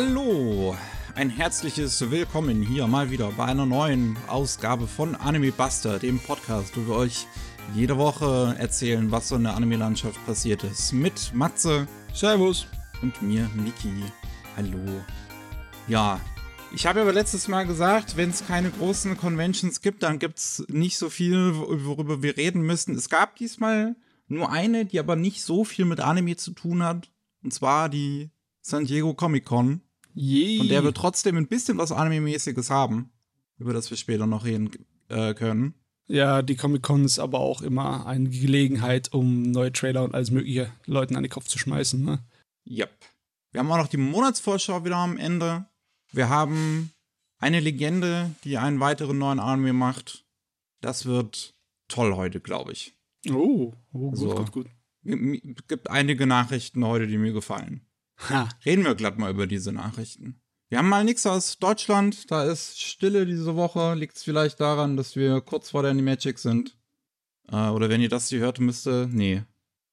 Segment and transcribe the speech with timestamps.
[0.00, 0.76] Hallo,
[1.16, 6.76] ein herzliches Willkommen hier mal wieder bei einer neuen Ausgabe von Anime Buster, dem Podcast,
[6.76, 7.26] wo wir euch
[7.74, 10.92] jede Woche erzählen, was so in der Anime-Landschaft passiert ist.
[10.92, 11.88] Mit Matze.
[12.14, 12.68] Servus.
[13.02, 14.04] Und mir, Niki.
[14.56, 15.02] Hallo.
[15.88, 16.20] Ja,
[16.72, 20.64] ich habe aber letztes Mal gesagt, wenn es keine großen Conventions gibt, dann gibt es
[20.68, 22.94] nicht so viel, worüber wir reden müssen.
[22.94, 23.96] Es gab diesmal
[24.28, 27.10] nur eine, die aber nicht so viel mit Anime zu tun hat.
[27.42, 29.82] Und zwar die San Diego Comic Con.
[30.18, 30.58] Yay.
[30.58, 33.10] Von der wir trotzdem ein bisschen was Anime-mäßiges haben,
[33.58, 34.70] über das wir später noch reden
[35.08, 35.74] äh, können.
[36.08, 40.72] Ja, die Comic-Con ist aber auch immer eine Gelegenheit, um neue Trailer und alles mögliche
[40.86, 42.18] Leuten an den Kopf zu schmeißen, ne?
[42.66, 42.90] Yep.
[43.52, 45.66] Wir haben auch noch die Monatsvorschau wieder am Ende.
[46.12, 46.92] Wir haben
[47.38, 50.24] eine Legende, die einen weiteren neuen Anime macht.
[50.80, 51.54] Das wird
[51.86, 52.94] toll heute, glaube ich.
[53.30, 54.34] Oh, oh gut, So.
[54.34, 54.66] gut, gut.
[55.04, 57.82] Es gibt einige Nachrichten heute, die mir gefallen.
[58.28, 58.48] Ha.
[58.64, 60.40] Reden wir glatt mal über diese Nachrichten.
[60.68, 62.30] Wir haben mal nichts aus Deutschland.
[62.30, 63.94] Da ist Stille diese Woche.
[63.94, 66.76] Liegt es vielleicht daran, dass wir kurz vor der Animagic sind?
[67.50, 69.08] Äh, oder wenn ihr das hier hört, müsste.
[69.10, 69.44] Nee.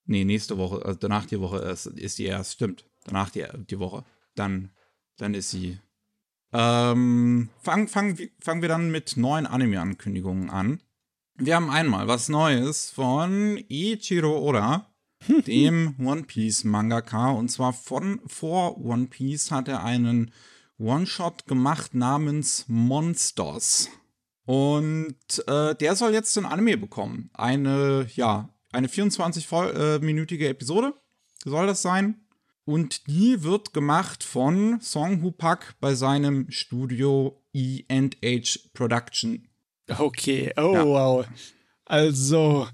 [0.05, 0.83] Nee, nächste Woche.
[0.83, 2.53] Also danach die Woche ist, ist die erst.
[2.53, 2.85] Stimmt.
[3.05, 4.03] Danach die, die Woche.
[4.35, 4.71] Dann,
[5.17, 5.79] dann ist sie.
[6.51, 10.81] Ähm, fangen fang, fangen wir dann mit neuen Anime-Ankündigungen an.
[11.35, 14.94] Wir haben einmal was Neues von Ichiro Oda
[15.47, 17.31] dem One Piece Mangaka.
[17.31, 20.31] Und zwar von vor One Piece hat er einen
[20.77, 23.89] One-Shot gemacht namens Monsters.
[24.45, 25.15] Und
[25.47, 27.29] äh, der soll jetzt ein Anime bekommen.
[27.33, 30.93] Eine, ja, eine 24-minütige Episode
[31.43, 32.21] soll das sein.
[32.65, 39.47] Und die wird gemacht von Song Hu Pak bei seinem Studio E&H Production.
[39.87, 40.85] Okay, oh Ja.
[40.85, 41.27] wow.
[41.85, 42.67] Also,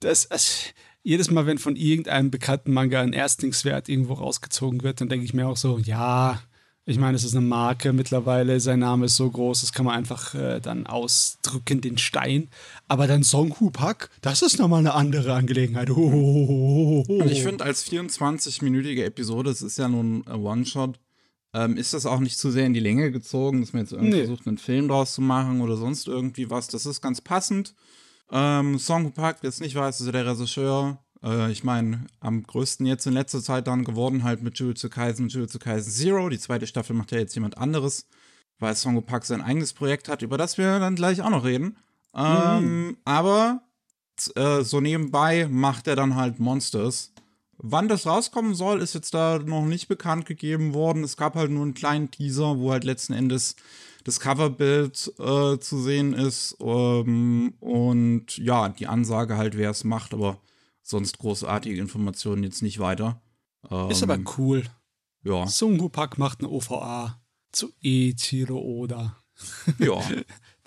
[0.00, 0.74] das, das,
[1.06, 5.34] jedes Mal, wenn von irgendeinem bekannten Manga ein Erstlingswert irgendwo rausgezogen wird, dann denke ich
[5.34, 6.40] mir auch so, ja,
[6.84, 9.94] ich meine, es ist eine Marke mittlerweile, sein Name ist so groß, das kann man
[9.96, 12.48] einfach äh, dann ausdrücken, den Stein.
[12.88, 15.90] Aber dann Song Hu Pak, das ist nochmal eine andere Angelegenheit.
[15.90, 20.98] Oh, Und ich finde, als 24-minütige Episode, es ist ja nun ein One-Shot,
[21.54, 24.10] ähm, ist das auch nicht zu sehr in die Länge gezogen, dass man jetzt irgendwie
[24.10, 24.24] Nee.
[24.26, 26.66] versucht, einen Film draus zu machen oder sonst irgendwie was.
[26.68, 27.74] Das ist ganz passend.
[28.30, 30.98] Ähm, Song Park, wer es nicht weiß, ist ja der Regisseur.
[31.22, 35.24] Äh, ich meine, am größten jetzt in letzter Zeit dann geworden, halt mit Jujutsu Kaisen
[35.24, 36.28] und Jujutsu Kaisen Zero.
[36.28, 38.06] Die zweite Staffel macht ja jetzt jemand anderes,
[38.58, 41.76] weil Song Park sein eigenes Projekt hat, über das wir dann gleich auch noch reden.
[42.14, 43.62] Ähm, Aber
[44.16, 47.12] z- äh, so nebenbei macht er dann halt Monsters.
[47.58, 51.04] Wann das rauskommen soll, ist jetzt da noch nicht bekannt gegeben worden.
[51.04, 53.56] Es gab halt nur einen kleinen Teaser, wo halt letzten Endes
[54.06, 56.56] das Coverbild äh, zu sehen ist.
[56.60, 60.40] Ähm, und ja, die Ansage halt, wer es macht, aber
[60.80, 63.20] sonst großartige Informationen jetzt nicht weiter.
[63.68, 64.62] Ähm, Ist aber cool.
[65.24, 69.16] Ja, Sung Hu Pak macht eine OVA zu Ichiro Oda.
[69.78, 70.00] ja.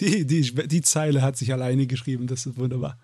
[0.01, 2.97] Die, die, die Zeile hat sich alleine geschrieben, das ist wunderbar.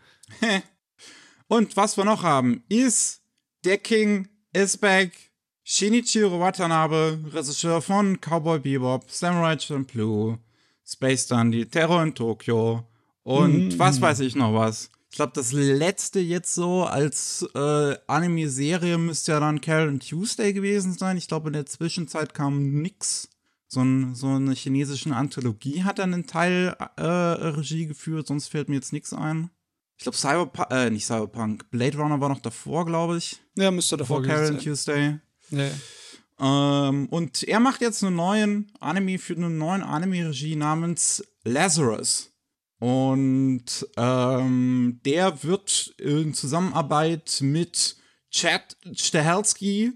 [1.49, 3.21] Und was wir noch haben, ist
[3.65, 5.24] der King is back.
[5.67, 10.37] Shinichiro Watanabe, Regisseur von Cowboy Bebop, Samurai Champloo,
[10.85, 12.87] Space Dandy, Terror in Tokio
[13.23, 14.91] und was weiß ich noch was.
[15.09, 20.93] Ich glaube, das letzte jetzt so als äh, Anime-Serie müsste ja dann Karen Tuesday gewesen
[20.93, 21.17] sein.
[21.17, 23.29] Ich glaube, in der Zwischenzeit kam nix.
[23.67, 28.69] So, ein, so eine chinesischen Anthologie hat er einen Teil äh, Regie geführt, sonst fällt
[28.69, 29.49] mir jetzt nichts ein.
[29.97, 33.41] Ich glaube, Cyberpunk, äh, nicht Cyberpunk, Blade Runner war noch davor, glaube ich.
[33.57, 34.59] Ja, müsste davor Vor Karen sein.
[34.59, 35.19] Tuesday.
[35.51, 35.69] Ja.
[36.39, 42.31] Ähm, und er macht jetzt einen neuen Anime für einen neuen Anime-Regie namens Lazarus.
[42.79, 47.95] Und ähm, der wird in Zusammenarbeit mit
[48.29, 49.93] Chad Stahelski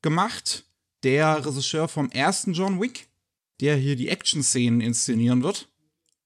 [0.00, 0.64] gemacht,
[1.02, 3.08] der Regisseur vom ersten John Wick,
[3.60, 5.68] der hier die Action-Szenen inszenieren wird,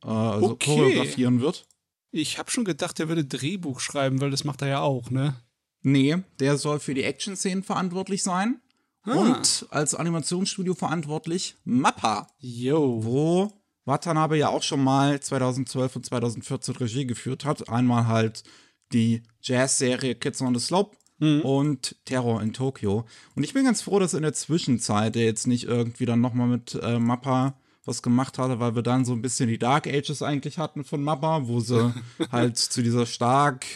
[0.04, 0.74] äh, also Okay.
[0.76, 1.66] choreografieren wird.
[2.12, 5.36] Ich habe schon gedacht, er würde Drehbuch schreiben, weil das macht er ja auch, ne?
[5.82, 8.60] Nee, der soll für die Action-Szenen verantwortlich sein.
[9.02, 9.14] Ah.
[9.14, 13.02] Und als Animationsstudio verantwortlich Mappa, Yo.
[13.02, 13.52] wo
[13.86, 17.68] Watanabe ja auch schon mal 2012 und 2014 Regie geführt hat.
[17.68, 18.44] Einmal halt
[18.92, 23.04] die Jazz-Serie Kids on the Slope und Terror in Tokio.
[23.34, 26.48] Und ich bin ganz froh, dass in der Zwischenzeit er jetzt nicht irgendwie dann nochmal
[26.48, 27.54] mit äh, Mappa
[27.84, 31.02] was gemacht hatte, weil wir dann so ein bisschen die Dark Ages eigentlich hatten von
[31.02, 31.92] Mappa, wo sie
[32.32, 33.66] halt zu dieser stark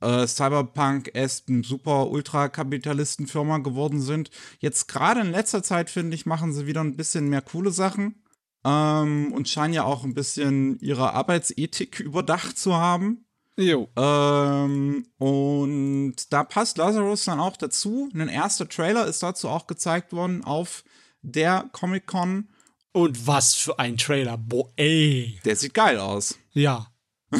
[0.00, 4.30] äh, Cyberpunk-esken super Ultra-Kapitalisten-Firma geworden sind.
[4.58, 8.22] Jetzt gerade in letzter Zeit, finde ich, machen sie wieder ein bisschen mehr coole Sachen
[8.64, 13.24] ähm, und scheinen ja auch ein bisschen ihre Arbeitsethik überdacht zu haben.
[13.58, 13.88] Jo.
[13.96, 18.10] Ähm, und da passt Lazarus dann auch dazu.
[18.12, 20.84] Ein erster Trailer ist dazu auch gezeigt worden auf
[21.22, 22.50] der Comic-Con.
[22.92, 24.36] Und was für ein Trailer.
[24.36, 25.38] Boah, ey.
[25.44, 26.38] Der sieht geil aus.
[26.52, 26.92] Ja.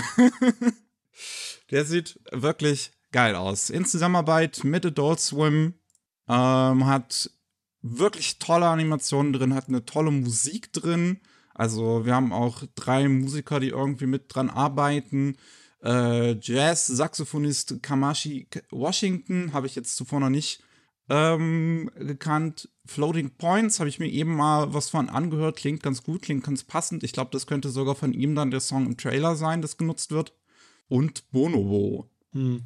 [1.70, 3.70] der sieht wirklich geil aus.
[3.70, 5.74] In Zusammenarbeit mit Adult Swim
[6.28, 7.30] ähm, hat
[7.82, 11.20] wirklich tolle Animationen drin, hat eine tolle Musik drin.
[11.54, 15.36] Also wir haben auch drei Musiker, die irgendwie mit dran arbeiten.
[15.82, 20.62] Äh, Jazz-Saxophonist Kamashi Washington habe ich jetzt zuvor noch nicht
[21.08, 22.68] ähm, gekannt.
[22.84, 25.56] Floating Points habe ich mir eben mal was von angehört.
[25.56, 27.04] Klingt ganz gut, klingt ganz passend.
[27.04, 30.10] Ich glaube, das könnte sogar von ihm dann der Song im Trailer sein, das genutzt
[30.10, 30.34] wird.
[30.88, 32.06] Und Bonobo.
[32.32, 32.62] Hm.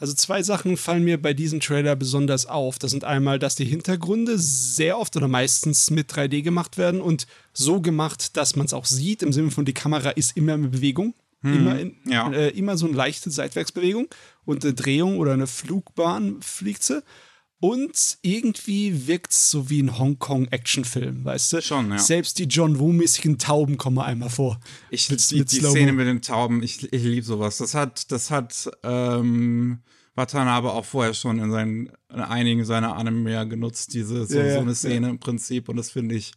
[0.00, 2.78] Also zwei Sachen fallen mir bei diesem Trailer besonders auf.
[2.78, 7.26] Das sind einmal, dass die Hintergründe sehr oft oder meistens mit 3D gemacht werden und
[7.52, 10.70] so gemacht, dass man es auch sieht, im Sinne von die Kamera ist immer in
[10.70, 11.14] Bewegung.
[11.42, 12.30] Hm, immer, in, ja.
[12.32, 14.08] äh, immer so eine leichte Seitwärtsbewegung
[14.44, 17.02] und eine Drehung oder eine Flugbahn fliegt sie.
[17.62, 21.62] Und irgendwie wirkt es so wie ein Hongkong-Actionfilm, weißt du?
[21.62, 21.98] Schon, ja.
[21.98, 24.58] Selbst die John Woo-mäßigen Tauben kommen einmal vor.
[24.88, 27.58] Ich, mit, die, mit die Szene mit den Tauben, ich, ich liebe sowas.
[27.58, 29.80] Das hat, das hat ähm,
[30.14, 34.60] Watanabe auch vorher schon in, seinen, in einigen seiner Anime genutzt, diese, so, ja, so
[34.60, 35.10] eine Szene ja.
[35.10, 35.68] im Prinzip.
[35.68, 36.32] Und das finde ich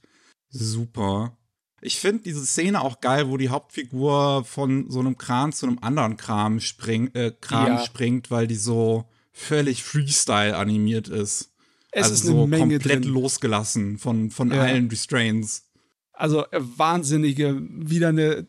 [0.50, 1.38] super.
[1.80, 5.80] Ich finde diese Szene auch geil, wo die Hauptfigur von so einem Kran zu einem
[5.80, 11.52] anderen Kram, spring, äh, Kram springt, weil die so völlig Freestyle animiert ist.
[11.92, 13.04] Es also ist so komplett drin.
[13.04, 14.62] losgelassen von, von ja.
[14.62, 15.68] allen Restraints.
[16.14, 18.48] Also äh, wahnsinnige, wieder eine,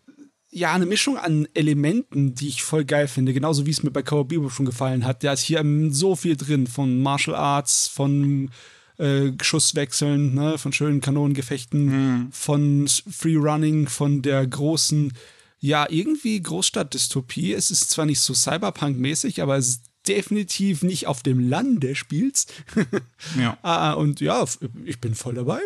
[0.50, 3.32] ja, eine Mischung an Elementen, die ich voll geil finde.
[3.32, 5.25] Genauso wie es mir bei Cowboy Bebop schon gefallen hat.
[5.25, 8.50] Da ist hier so viel drin von Martial Arts, von
[8.98, 12.28] äh, Schusswechseln, ne, von schönen Kanonengefechten, mhm.
[12.31, 15.12] von Free Running, von der großen,
[15.58, 17.52] ja, irgendwie Großstadtdystopie.
[17.52, 22.52] Es ist zwar nicht so Cyberpunk-mäßig, aber es ist definitiv nicht auf dem Lande spielst.
[23.38, 23.58] ja.
[23.62, 24.44] Ah, und ja,
[24.84, 25.60] ich bin voll dabei.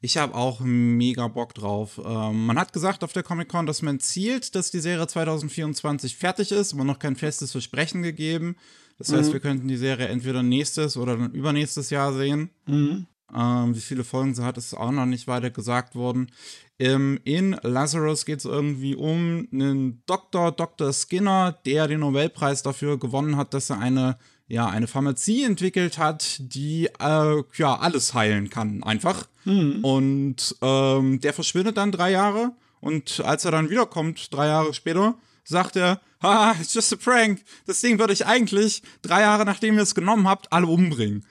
[0.00, 1.98] Ich habe auch mega Bock drauf.
[2.04, 6.52] Ähm, man hat gesagt auf der Comic-Con, dass man zielt, dass die Serie 2024 fertig
[6.52, 8.56] ist, aber noch kein festes Versprechen gegeben.
[8.98, 9.32] Das heißt, mhm.
[9.32, 12.50] wir könnten die Serie entweder nächstes oder dann übernächstes Jahr sehen.
[12.66, 13.06] Mhm.
[13.34, 16.30] Ähm, wie viele Folgen sie hat, ist auch noch nicht weiter gesagt worden.
[16.78, 20.92] Ähm, in Lazarus geht es irgendwie um einen Doktor, Dr.
[20.92, 24.18] Skinner, der den Nobelpreis dafür gewonnen hat, dass er eine,
[24.48, 29.26] ja, eine Pharmazie entwickelt hat, die äh, ja alles heilen kann, einfach.
[29.44, 29.84] Mhm.
[29.84, 32.52] Und ähm, der verschwindet dann drei Jahre.
[32.80, 37.42] Und als er dann wiederkommt, drei Jahre später, sagt er, haha, it's just a prank.
[37.66, 41.24] Das Ding würde ich eigentlich, drei Jahre nachdem ihr es genommen habt, alle umbringen.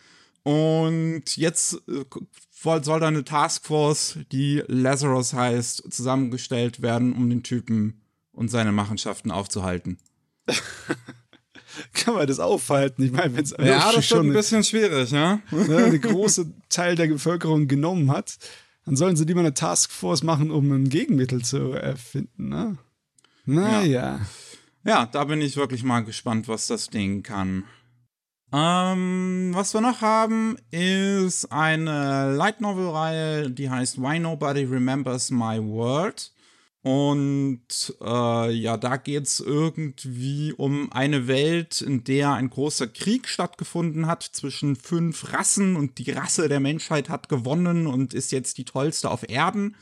[0.43, 2.03] Und jetzt äh,
[2.83, 8.01] soll da eine Taskforce, die Lazarus heißt, zusammengestellt werden, um den Typen
[8.31, 9.97] und seine Machenschaften aufzuhalten.
[11.93, 13.03] Kann man das aufhalten?
[13.03, 15.39] Ich meine, wenn es ja, das schon ein bisschen schwierig, ja.
[15.51, 18.37] Ne, eine große Teil der Bevölkerung genommen hat,
[18.85, 22.77] dann sollen sie lieber eine Taskforce machen, um ein Gegenmittel zu erfinden, ne?
[23.45, 24.19] Naja.
[24.83, 24.91] Ja.
[24.91, 27.63] ja, da bin ich wirklich mal gespannt, was das Ding kann.
[28.55, 35.59] Ähm, was wir noch haben, ist eine Light Novel-Reihe, die heißt Why Nobody Remembers My
[35.59, 36.31] World.
[36.83, 43.27] Und äh, ja, da geht es irgendwie um eine Welt, in der ein großer Krieg
[43.27, 48.59] stattgefunden hat zwischen fünf Rassen und die Rasse der Menschheit hat gewonnen und ist jetzt
[48.59, 49.75] die tollste auf Erden.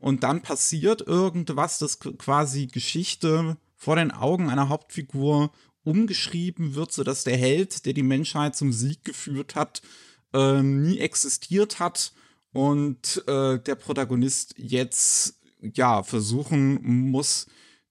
[0.00, 5.52] Und dann passiert irgendwas, das quasi Geschichte vor den Augen einer Hauptfigur
[5.86, 9.82] umgeschrieben wird, sodass der Held, der die Menschheit zum Sieg geführt hat,
[10.34, 12.12] äh, nie existiert hat
[12.52, 17.46] und äh, der Protagonist jetzt ja versuchen muss,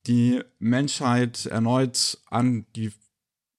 [0.08, 2.92] die Menschheit erneut an die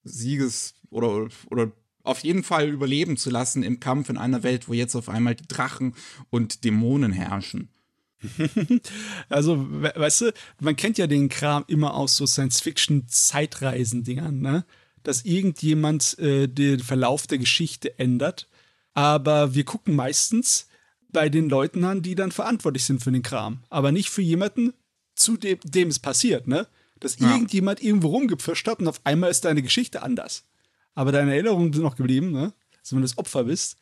[0.05, 4.73] Sieges- oder, oder auf jeden Fall überleben zu lassen im Kampf in einer Welt, wo
[4.73, 5.95] jetzt auf einmal die Drachen
[6.31, 7.71] und Dämonen herrschen.
[9.29, 14.65] also, weißt du, man kennt ja den Kram immer aus so Science-Fiction-Zeitreisen-Dingern, ne?
[15.03, 18.49] Dass irgendjemand äh, den Verlauf der Geschichte ändert.
[18.95, 20.69] Aber wir gucken meistens
[21.11, 23.61] bei den Leuten an, die dann verantwortlich sind für den Kram.
[23.69, 24.73] Aber nicht für jemanden,
[25.15, 26.67] zu dem, dem es passiert, ne?
[27.01, 27.31] Dass ja.
[27.31, 30.45] irgendjemand irgendwo rumgepfischt hat und auf einmal ist deine Geschichte anders.
[30.95, 32.53] Aber deine Erinnerungen sind noch geblieben, ne?
[32.79, 33.77] Also wenn du das Opfer bist.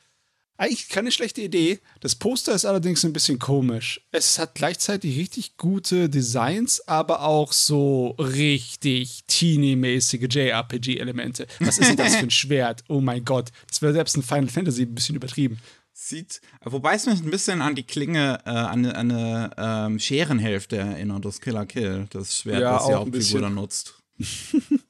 [0.56, 1.80] Eigentlich keine schlechte Idee.
[2.00, 4.00] Das Poster ist allerdings ein bisschen komisch.
[4.12, 11.46] Es hat gleichzeitig richtig gute Designs, aber auch so richtig teeny-mäßige JRPG-Elemente.
[11.58, 12.84] Was ist denn das für ein Schwert?
[12.88, 13.50] Oh mein Gott.
[13.68, 15.58] Das wäre selbst in Final Fantasy ein bisschen übertrieben.
[15.92, 20.76] Sieht, wobei es mich ein bisschen an die Klinge, äh, an, an eine ähm, Scherenhälfte
[20.76, 23.94] erinnert, das Killer Kill, das Schwert, ja, das die Hauptfigur dann nutzt.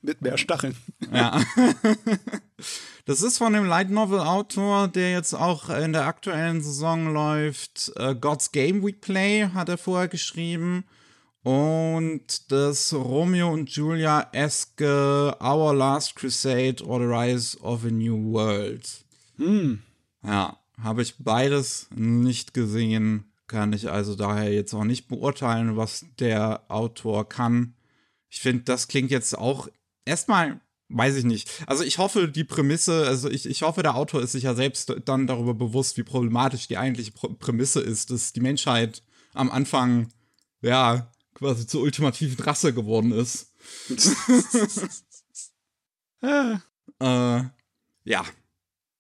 [0.03, 0.77] Mit mehr Stacheln.
[1.13, 1.43] Ja.
[3.07, 7.93] Das ist von dem Light Novel Autor, der jetzt auch in der aktuellen Saison läuft.
[8.01, 10.85] Uh, God's Game We Play hat er vorher geschrieben.
[11.43, 18.33] Und das Romeo und Julia eske Our Last Crusade or the Rise of a New
[18.33, 18.89] World.
[19.37, 19.83] Hm.
[20.23, 23.31] Ja, habe ich beides nicht gesehen.
[23.47, 27.75] Kann ich also daher jetzt auch nicht beurteilen, was der Autor kann.
[28.35, 29.69] Ich finde, das klingt jetzt auch
[30.05, 31.51] erstmal weiß ich nicht.
[31.67, 34.95] Also ich hoffe, die Prämisse, also ich, ich hoffe, der Autor ist sich ja selbst
[35.07, 40.13] dann darüber bewusst, wie problematisch die eigentliche Prämisse ist, dass die Menschheit am Anfang,
[40.61, 43.51] ja, quasi zur ultimativen Rasse geworden ist.
[46.21, 46.57] äh,
[47.01, 48.25] ja.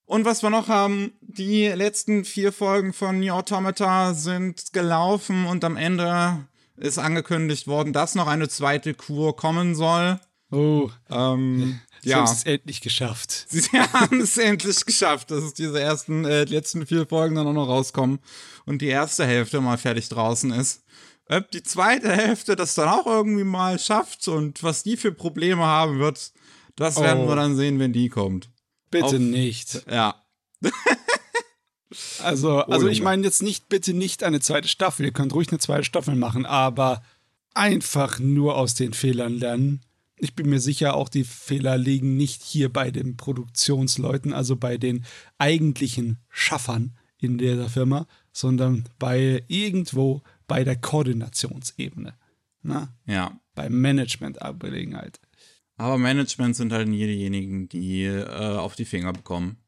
[0.07, 5.64] Und was wir noch haben, die letzten vier Folgen von New Automata sind gelaufen und
[5.64, 10.19] am Ende ist angekündigt worden, dass noch eine zweite Kur kommen soll.
[10.50, 10.90] Oh.
[11.11, 12.19] Ähm, Sie ja.
[12.19, 13.47] haben es endlich geschafft.
[13.49, 13.62] Sie
[13.93, 18.19] haben es endlich geschafft, dass diese ersten, äh, letzten vier Folgen dann auch noch rauskommen
[18.66, 20.83] und die erste Hälfte mal fertig draußen ist.
[21.28, 25.64] Ob die zweite Hälfte das dann auch irgendwie mal schafft und was die für Probleme
[25.64, 26.33] haben wird,
[26.76, 27.28] das werden Oh.
[27.28, 28.50] wir dann sehen, wenn die kommt.
[28.90, 29.83] Bitte Auf- nicht.
[29.90, 30.23] Ja.
[32.23, 35.07] Also, also ich meine jetzt nicht, bitte nicht eine zweite Staffel.
[35.07, 37.03] Ihr könnt ruhig eine zweite Staffel machen, aber
[37.55, 39.81] einfach nur aus den Fehlern lernen.
[40.17, 44.77] Ich bin mir sicher, auch die Fehler liegen nicht hier bei den Produktionsleuten, also bei
[44.77, 45.05] den
[45.39, 52.15] eigentlichen Schaffern in dieser Firma, sondern bei irgendwo bei der Koordinationsebene.
[52.63, 53.39] Na, Ja.
[53.55, 55.21] bei Management-Angelegenheit.
[55.77, 58.25] Aber Management sind halt nie diejenigen, die äh,
[58.57, 59.59] auf die Finger bekommen.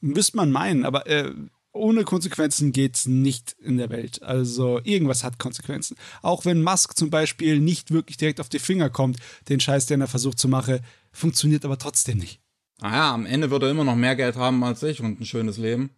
[0.00, 1.32] Müsste man meinen, aber äh,
[1.76, 4.22] ohne Konsequenzen geht's nicht in der Welt.
[4.22, 5.96] Also irgendwas hat Konsequenzen.
[6.22, 10.00] Auch wenn Musk zum Beispiel nicht wirklich direkt auf die Finger kommt, den Scheiß, den
[10.00, 10.80] er versucht zu machen,
[11.12, 12.40] funktioniert aber trotzdem nicht.
[12.80, 15.56] Naja, am Ende wird er immer noch mehr Geld haben als ich und ein schönes
[15.56, 15.90] Leben.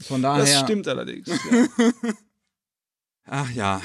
[0.00, 0.44] Von daher.
[0.44, 1.28] Das stimmt allerdings.
[1.28, 1.68] Ja.
[3.24, 3.82] Ach ja.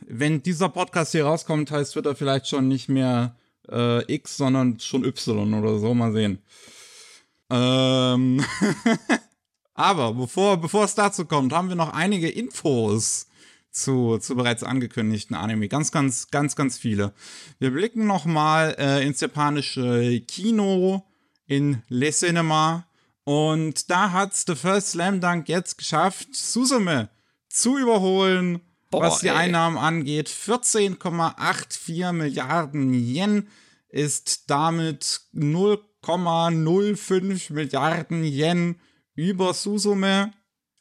[0.00, 3.36] Wenn dieser Podcast hier rauskommt, heißt Twitter vielleicht schon nicht mehr
[3.68, 5.94] äh, X, sondern schon Y oder so.
[5.94, 6.38] Mal sehen.
[7.50, 8.44] Ähm.
[9.76, 13.26] Aber bevor, bevor es dazu kommt, haben wir noch einige Infos
[13.70, 15.68] zu, zu bereits angekündigten Anime.
[15.68, 17.12] Ganz, ganz, ganz, ganz viele.
[17.58, 21.06] Wir blicken nochmal äh, ins japanische Kino,
[21.44, 22.86] in Le Cinema.
[23.24, 27.10] Und da hat's The First Slam Dunk jetzt geschafft, Suzume
[27.50, 29.34] zu überholen, Boah, was die ey.
[29.34, 30.30] Einnahmen angeht.
[30.30, 33.48] 14,84 Milliarden Yen
[33.88, 35.20] ist damit
[36.14, 38.76] 0,05 Milliarden Yen
[39.14, 40.32] über Suzume.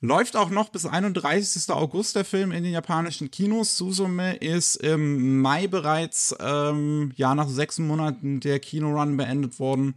[0.01, 1.69] Läuft auch noch bis 31.
[1.71, 3.77] August der Film in den japanischen Kinos.
[3.77, 9.95] Suzume ist im Mai bereits, ähm, ja, nach sechs Monaten der Kinorun beendet worden.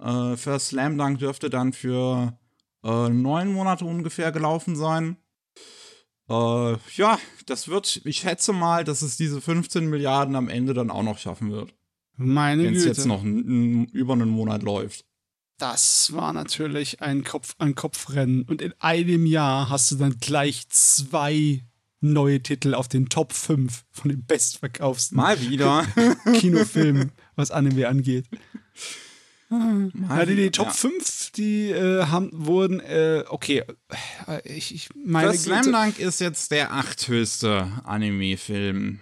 [0.00, 2.36] Äh, First Slam Dunk dürfte dann für
[2.82, 5.16] äh, neun Monate ungefähr gelaufen sein.
[6.28, 10.90] Äh, ja, das wird, ich schätze mal, dass es diese 15 Milliarden am Ende dann
[10.90, 11.74] auch noch schaffen wird.
[12.16, 15.04] Meine Wenn es jetzt noch über einen Monat läuft.
[15.58, 18.42] Das war natürlich ein Kopf an Kopfrennen.
[18.42, 21.62] Und in einem Jahr hast du dann gleich zwei
[22.00, 25.86] neue Titel auf den Top 5 von den bestverkaufsten Mal wieder.
[26.38, 28.26] Kinofilmen, was Anime angeht.
[29.48, 30.72] Mal Ja, die, die Top ja.
[30.72, 33.62] 5, die äh, haben, wurden, äh, okay,
[34.44, 35.72] ich, ich meine First Slam.
[35.72, 39.00] Dunk ist jetzt der achthöchste Anime-Film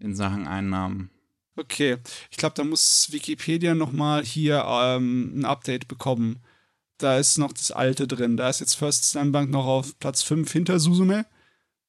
[0.00, 1.10] in Sachen Einnahmen.
[1.56, 1.98] Okay,
[2.30, 6.40] ich glaube, da muss Wikipedia noch mal hier ähm, ein Update bekommen.
[6.98, 8.36] Da ist noch das alte drin.
[8.36, 11.26] Da ist jetzt First Slam Dunk noch auf Platz 5 hinter Suzume.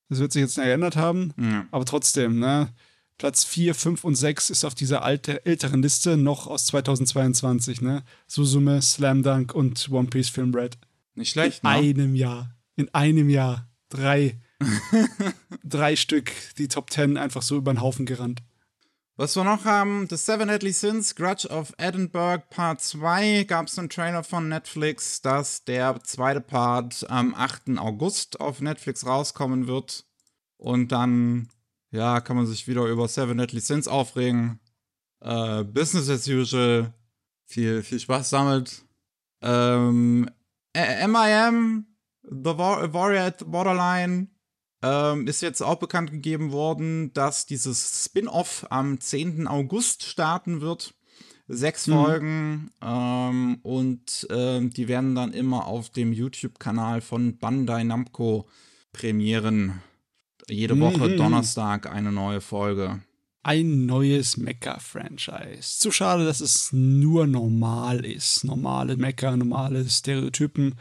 [0.09, 1.33] Das wird sich jetzt nicht geändert haben.
[1.39, 1.65] Ja.
[1.71, 2.73] Aber trotzdem, ne?
[3.17, 8.03] Platz 4, 5 und 6 ist auf dieser alte, älteren Liste noch aus 2022, ne?
[8.27, 10.77] Suzume, Slam Dunk und One Piece Film Red.
[11.15, 11.75] Nicht schlecht, In ne?
[11.75, 12.55] einem Jahr.
[12.75, 13.69] In einem Jahr.
[13.89, 14.39] Drei.
[15.63, 18.41] drei Stück, die Top 10 einfach so über den Haufen gerannt.
[19.17, 23.79] Was wir noch haben, The Seven Deadly Sins, Grudge of Edinburgh Part 2, gab es
[23.79, 27.77] einen Trailer von Netflix, dass der zweite Part am 8.
[27.77, 30.05] August auf Netflix rauskommen wird.
[30.57, 31.47] Und dann,
[31.91, 34.59] ja, kann man sich wieder über Seven Deadly Sins aufregen.
[35.21, 36.93] Äh, Business as usual.
[37.45, 38.83] Viel, viel Spaß damit.
[39.41, 40.29] Ähm,
[40.75, 41.85] MIM,
[42.23, 44.27] The War Warrior at the Borderline,
[44.85, 49.47] ähm, ist jetzt auch bekannt gegeben worden, dass dieses Spin-off am 10.
[49.47, 50.93] August starten wird.
[51.47, 51.93] Sechs Mhm.
[51.93, 58.47] Folgen ähm, und ähm, die werden dann immer auf dem YouTube-Kanal von Bandai Namco
[58.93, 59.81] premieren.
[60.49, 61.17] Jede Woche Mhm.
[61.17, 63.01] Donnerstag eine neue Folge.
[63.43, 65.77] ein neues Mecha-Franchise.
[65.77, 68.43] Zu schade, dass es nur normal ist.
[68.43, 70.73] Normale Mecha, normale Stereotypen.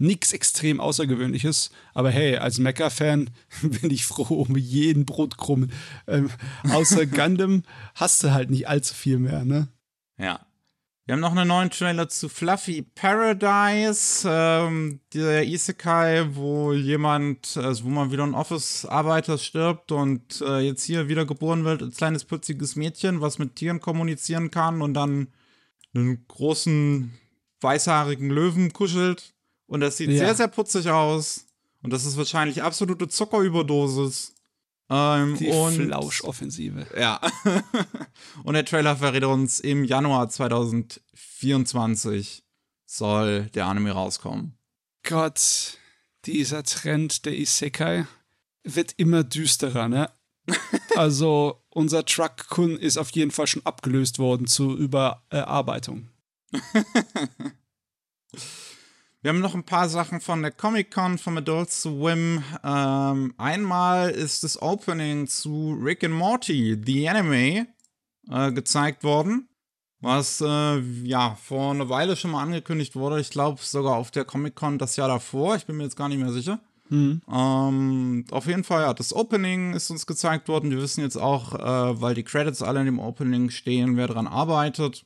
[0.00, 1.70] Nichts extrem Außergewöhnliches.
[1.92, 3.28] Aber hey, als Mecha-Fan
[3.62, 5.68] bin ich froh um jeden Brotkrumm.
[6.06, 6.30] Ähm,
[6.70, 7.64] außer Gundam
[7.94, 9.68] hast du halt nicht allzu viel mehr, ne?
[10.16, 10.40] Ja.
[11.04, 17.84] Wir haben noch einen neuen Trailer zu Fluffy Paradise, ähm, der Isekai, wo jemand, also
[17.84, 22.24] wo man wieder ein Office-Arbeiter stirbt und äh, jetzt hier wieder geboren wird als kleines
[22.24, 25.28] putziges Mädchen, was mit Tieren kommunizieren kann und dann
[25.94, 27.12] einen großen
[27.60, 29.34] weißhaarigen Löwen kuschelt.
[29.70, 30.18] Und das sieht ja.
[30.18, 31.46] sehr, sehr putzig aus.
[31.80, 34.34] Und das ist wahrscheinlich absolute Zuckerüberdosis.
[34.90, 36.88] Ähm, Die und, Flausch-Offensive.
[36.98, 37.20] Ja.
[38.42, 42.42] und der Trailer verrät uns, im Januar 2024
[42.84, 44.58] soll der Anime rauskommen.
[45.04, 45.78] Gott,
[46.24, 48.06] dieser Trend der Isekai
[48.64, 50.10] wird immer düsterer, ne?
[50.96, 56.08] also, unser Truck-Kun ist auf jeden Fall schon abgelöst worden zur Überarbeitung.
[59.22, 62.42] Wir haben noch ein paar Sachen von der Comic-Con vom Adult Swim.
[62.64, 67.66] Ähm, einmal ist das Opening zu Rick and Morty, The Anime,
[68.30, 69.46] äh, gezeigt worden.
[70.00, 73.20] Was äh, ja vor einer Weile schon mal angekündigt wurde.
[73.20, 75.54] Ich glaube sogar auf der Comic-Con das Jahr davor.
[75.56, 76.58] Ich bin mir jetzt gar nicht mehr sicher.
[76.88, 77.20] Mhm.
[77.30, 80.70] Ähm, auf jeden Fall, ja, das Opening ist uns gezeigt worden.
[80.70, 84.26] Wir wissen jetzt auch, äh, weil die Credits alle in dem Opening stehen, wer daran
[84.26, 85.04] arbeitet.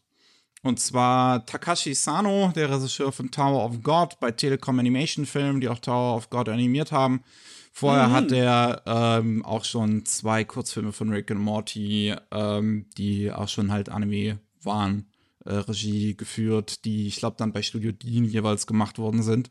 [0.64, 5.68] Und zwar Takashi Sano, der Regisseur von Tower of God bei Telekom Animation Film, die
[5.68, 7.22] auch Tower of God animiert haben.
[7.70, 8.12] Vorher mhm.
[8.12, 13.72] hat er ähm, auch schon zwei Kurzfilme von Rick and Morty, ähm, die auch schon
[13.72, 15.10] halt Anime waren,
[15.44, 19.50] äh, Regie geführt, die ich glaube dann bei Studio Dean jeweils gemacht worden sind.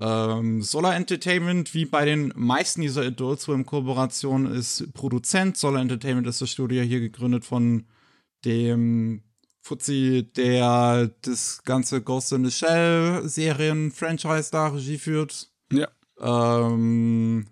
[0.00, 5.58] Ähm, Solar Entertainment, wie bei den meisten dieser Adult Swim-Kooperationen, ist Produzent.
[5.58, 7.84] Solar Entertainment ist das Studio hier gegründet von
[8.46, 9.22] dem
[9.64, 15.50] Fuzzi, der das ganze Ghost in the Shell Serien-Franchise da Regie führt.
[15.72, 15.88] Ja.
[16.20, 17.46] Ähm,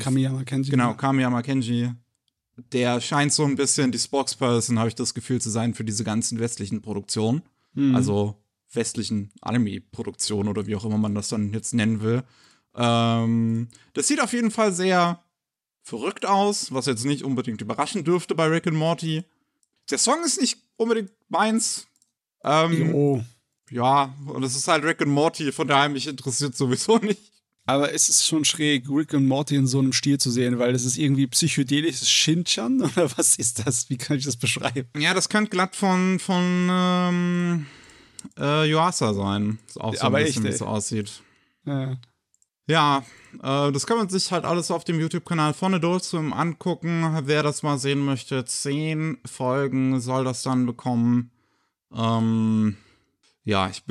[0.00, 0.72] Kamiyama Kenji.
[0.72, 1.92] Genau, Kamiyama Kenji.
[2.72, 6.02] Der scheint so ein bisschen die Spokesperson, habe ich das Gefühl, zu sein für diese
[6.02, 7.42] ganzen westlichen Produktionen.
[7.74, 7.94] Mhm.
[7.94, 12.24] Also westlichen Anime-Produktionen oder wie auch immer man das dann jetzt nennen will.
[12.74, 15.22] Ähm, das sieht auf jeden Fall sehr
[15.82, 19.22] verrückt aus, was jetzt nicht unbedingt überraschen dürfte bei Rick and Morty.
[19.90, 21.86] Der Song ist nicht unbedingt meins.
[22.44, 23.24] Ähm, jo.
[23.70, 27.32] Ja, und es ist halt Rick und Morty, von daher mich interessiert sowieso nicht.
[27.64, 30.72] Aber es ist schon schräg, Rick und Morty in so einem Stil zu sehen, weil
[30.72, 33.88] das ist irgendwie psychedelisches Shinchan oder was ist das?
[33.88, 34.88] Wie kann ich das beschreiben?
[34.96, 37.66] Ja, das könnte glatt von, von ähm,
[38.36, 39.58] äh, Yuasa sein.
[39.76, 41.22] Auch so Aber ein bisschen, wie es so aussieht.
[41.64, 41.96] Ja.
[42.66, 43.04] Ja,
[43.42, 47.20] äh, das kann man sich halt alles auf dem YouTube-Kanal von Adult Swim angucken.
[47.24, 51.30] Wer das mal sehen möchte, zehn Folgen soll das dann bekommen.
[51.94, 52.76] Ähm,
[53.44, 53.82] ja, ich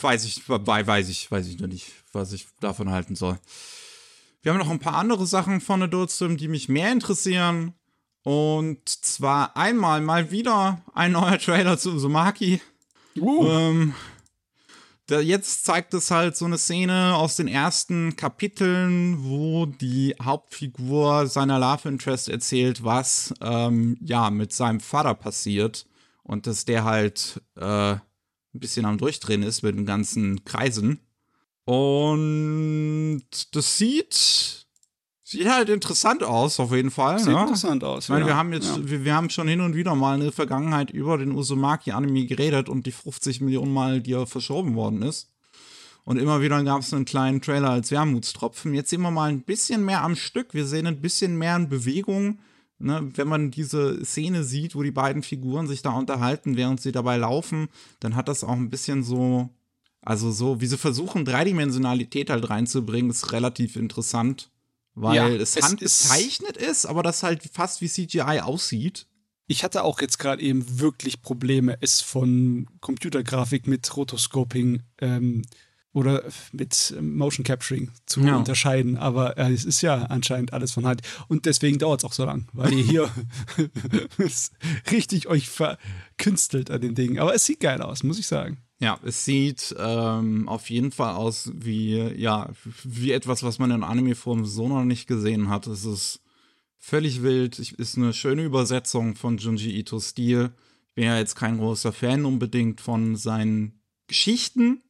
[0.00, 3.38] weiß ich, weiß ich, weiß ich noch nicht, was ich davon halten soll.
[4.42, 7.74] Wir haben noch ein paar andere Sachen von Adult Swim, die mich mehr interessieren.
[8.22, 12.60] Und zwar einmal mal wieder ein neuer Trailer zu Uzumaki.
[13.18, 13.46] Uh.
[13.46, 13.94] Ähm,
[15.18, 21.58] jetzt zeigt es halt so eine Szene aus den ersten Kapiteln, wo die Hauptfigur seiner
[21.58, 25.86] Love Interest erzählt, was ähm, ja mit seinem Vater passiert
[26.22, 28.00] und dass der halt äh, ein
[28.52, 31.00] bisschen am Durchdrehen ist mit den ganzen Kreisen.
[31.64, 34.66] Und das sieht
[35.30, 37.20] Sieht halt interessant aus, auf jeden Fall.
[37.20, 37.40] Sieht ne?
[37.40, 38.06] interessant aus.
[38.06, 38.26] Ich meine, ja.
[38.26, 38.90] wir haben jetzt, ja.
[38.90, 42.68] wir, wir, haben schon hin und wieder mal in der Vergangenheit über den Uzumaki-Anime geredet
[42.68, 45.30] und die 50 Millionen Mal, die er verschoben worden ist.
[46.02, 48.74] Und immer wieder gab es einen kleinen Trailer als Wermutstropfen.
[48.74, 50.52] Jetzt sehen wir mal ein bisschen mehr am Stück.
[50.52, 52.40] Wir sehen ein bisschen mehr in Bewegung.
[52.80, 53.08] Ne?
[53.14, 57.18] Wenn man diese Szene sieht, wo die beiden Figuren sich da unterhalten, während sie dabei
[57.18, 57.68] laufen,
[58.00, 59.48] dann hat das auch ein bisschen so,
[60.02, 64.49] also so, wie sie versuchen, Dreidimensionalität halt reinzubringen, ist relativ interessant
[65.02, 69.06] weil ja, es, es handgezeichnet ist, ist, aber das halt fast wie CGI aussieht.
[69.46, 75.42] Ich hatte auch jetzt gerade eben wirklich Probleme, es von Computergrafik mit Rotoscoping ähm,
[75.92, 78.36] oder mit Motion Capturing zu ja.
[78.36, 78.96] unterscheiden.
[78.96, 81.02] Aber äh, es ist ja anscheinend alles von Hand.
[81.26, 83.10] Und deswegen dauert es auch so lang, weil ihr hier
[84.90, 87.18] richtig euch verkünstelt an den Dingen.
[87.18, 88.58] Aber es sieht geil aus, muss ich sagen.
[88.80, 92.48] Ja, es sieht ähm, auf jeden Fall aus wie, ja,
[92.82, 95.66] wie etwas, was man in Anime-Form so noch nicht gesehen hat.
[95.66, 96.22] Es ist
[96.78, 100.50] völlig wild, es ist eine schöne Übersetzung von Junji Itos Stil.
[100.88, 104.80] Ich bin ja jetzt kein großer Fan unbedingt von seinen Geschichten,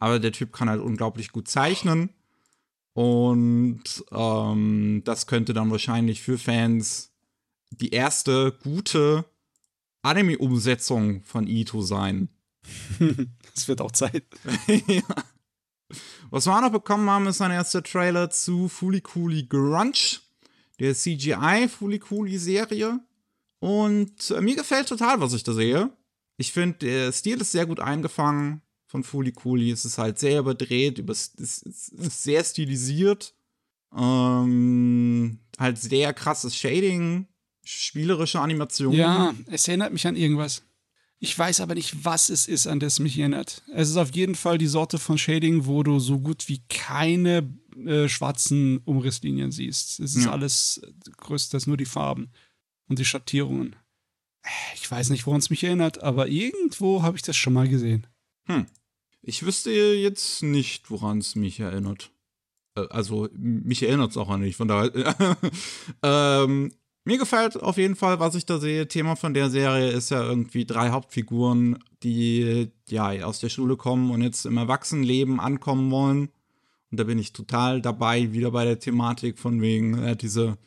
[0.00, 2.10] aber der Typ kann halt unglaublich gut zeichnen.
[2.94, 7.12] Und ähm, das könnte dann wahrscheinlich für Fans
[7.70, 9.24] die erste gute
[10.02, 12.28] Anime-Umsetzung von Ito sein.
[13.56, 14.24] Es wird auch Zeit.
[14.86, 15.02] ja.
[16.30, 20.20] Was wir auch noch bekommen haben, ist ein erster Trailer zu Fooly Cooly Grunge,
[20.78, 23.00] der CGI Fooly Cooly Serie.
[23.58, 25.90] Und äh, mir gefällt total, was ich da sehe.
[26.36, 29.70] Ich finde, der Stil ist sehr gut eingefangen von Fooly Cooly.
[29.70, 33.34] Es ist halt sehr überdreht, es ist sehr stilisiert.
[33.96, 37.26] Ähm, halt sehr krasses Shading,
[37.64, 38.92] spielerische Animation.
[38.92, 40.62] Ja, es erinnert mich an irgendwas.
[41.22, 43.62] Ich weiß aber nicht, was es ist, an das mich erinnert.
[43.74, 47.46] Es ist auf jeden Fall die Sorte von Shading, wo du so gut wie keine
[47.86, 50.00] äh, schwarzen Umrisslinien siehst.
[50.00, 50.32] Es ist ja.
[50.32, 50.80] alles
[51.18, 52.30] größtenteils nur die Farben
[52.88, 53.76] und die Schattierungen.
[54.74, 58.06] Ich weiß nicht, woran es mich erinnert, aber irgendwo habe ich das schon mal gesehen.
[58.46, 58.64] Hm.
[59.20, 62.12] Ich wüsste jetzt nicht, woran es mich erinnert.
[62.76, 65.36] Äh, also, mich erinnert es auch nicht, von daher.
[66.02, 66.72] ähm,
[67.04, 68.88] mir gefällt auf jeden Fall, was ich da sehe.
[68.88, 74.10] Thema von der Serie ist ja irgendwie drei Hauptfiguren, die ja aus der Schule kommen
[74.10, 76.30] und jetzt im Erwachsenenleben ankommen wollen.
[76.90, 80.58] Und da bin ich total dabei, wieder bei der Thematik von wegen äh, diese,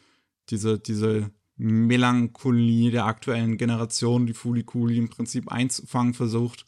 [0.50, 6.66] diese, diese Melancholie der aktuellen Generation, die Fulikuli im Prinzip einzufangen versucht.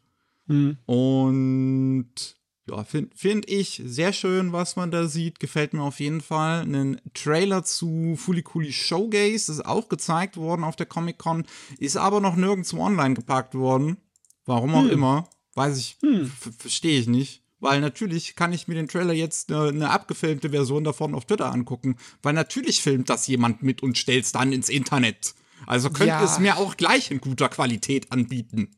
[0.48, 0.78] Mhm.
[0.86, 2.36] Und
[2.68, 5.40] ja, finde find ich sehr schön, was man da sieht.
[5.40, 6.62] Gefällt mir auf jeden Fall.
[6.62, 11.46] Ein Trailer zu Fulikuli Showgaze ist auch gezeigt worden auf der Comic-Con,
[11.78, 13.98] ist aber noch nirgendwo online gepackt worden.
[14.46, 14.90] Warum auch hm.
[14.90, 15.30] immer.
[15.54, 16.32] Weiß ich, hm.
[16.58, 17.44] verstehe ich nicht.
[17.60, 21.52] Weil natürlich kann ich mir den Trailer jetzt eine, eine abgefilmte Version davon auf Twitter
[21.52, 21.98] angucken.
[22.22, 25.36] Weil natürlich filmt das jemand mit und stellt es dann ins Internet.
[25.68, 26.24] Also könnte ja.
[26.24, 28.76] es mir auch gleich in guter Qualität anbieten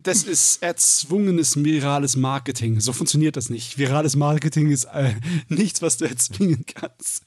[0.00, 2.80] das ist erzwungenes virales Marketing.
[2.80, 3.78] So funktioniert das nicht.
[3.78, 5.14] Virales Marketing ist äh,
[5.48, 7.24] nichts, was du erzwingen kannst.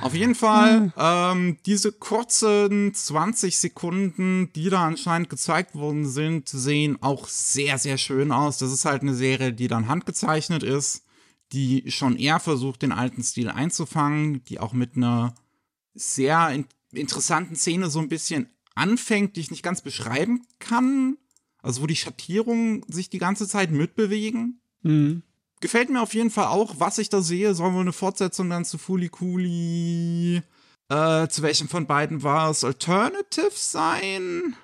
[0.00, 6.98] Auf jeden Fall, ähm, diese kurzen 20 Sekunden, die da anscheinend gezeigt worden sind, sehen
[7.00, 8.58] auch sehr, sehr schön aus.
[8.58, 11.04] Das ist halt eine Serie, die dann handgezeichnet ist,
[11.52, 15.34] die schon eher versucht, den alten Stil einzufangen, die auch mit einer
[15.94, 21.16] sehr in interessanten Szene so ein bisschen anfängt, die ich nicht ganz beschreiben kann.
[21.64, 24.60] Also wo die Schattierungen sich die ganze Zeit mitbewegen.
[24.82, 25.22] Mhm.
[25.60, 27.54] Gefällt mir auf jeden Fall auch, was ich da sehe.
[27.54, 30.42] Sollen wir eine Fortsetzung dann zu Fuli Kuli?
[30.90, 32.64] Äh, zu welchem von beiden war es?
[32.64, 34.56] Alternative sein?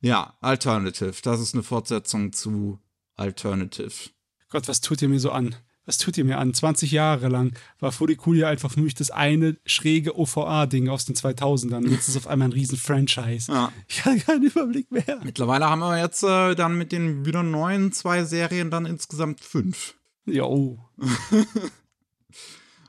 [0.00, 1.14] Ja, Alternative.
[1.22, 2.80] Das ist eine Fortsetzung zu
[3.14, 4.10] Alternative.
[4.50, 5.54] Gott, was tut ihr mir so an?
[5.84, 6.54] Was tut ihr mir an?
[6.54, 11.88] 20 Jahre lang war Furikulia einfach für mich das eine schräge OVA-Ding aus den 2000ern.
[11.88, 13.50] Jetzt ist es auf einmal ein riesen Franchise.
[13.50, 13.72] Ja.
[13.88, 15.20] Ich habe keinen Überblick mehr.
[15.24, 19.94] Mittlerweile haben wir jetzt äh, dann mit den wieder neuen zwei Serien dann insgesamt fünf.
[20.24, 20.78] Jo.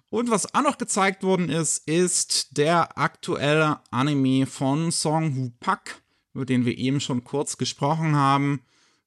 [0.09, 6.03] Und was auch noch gezeigt worden ist, ist der aktuelle Anime von Song Hu Pak,
[6.35, 8.61] über den wir eben schon kurz gesprochen haben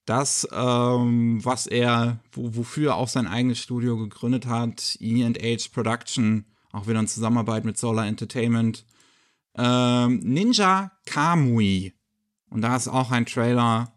[0.06, 6.46] das, ähm, was er, wo, wofür er auch sein eigenes Studio gegründet hat, E&H Production,
[6.72, 8.84] auch wieder in Zusammenarbeit mit Solar Entertainment,
[9.56, 11.94] ähm, Ninja Kamui.
[12.48, 13.92] Und da ist auch ein Trailer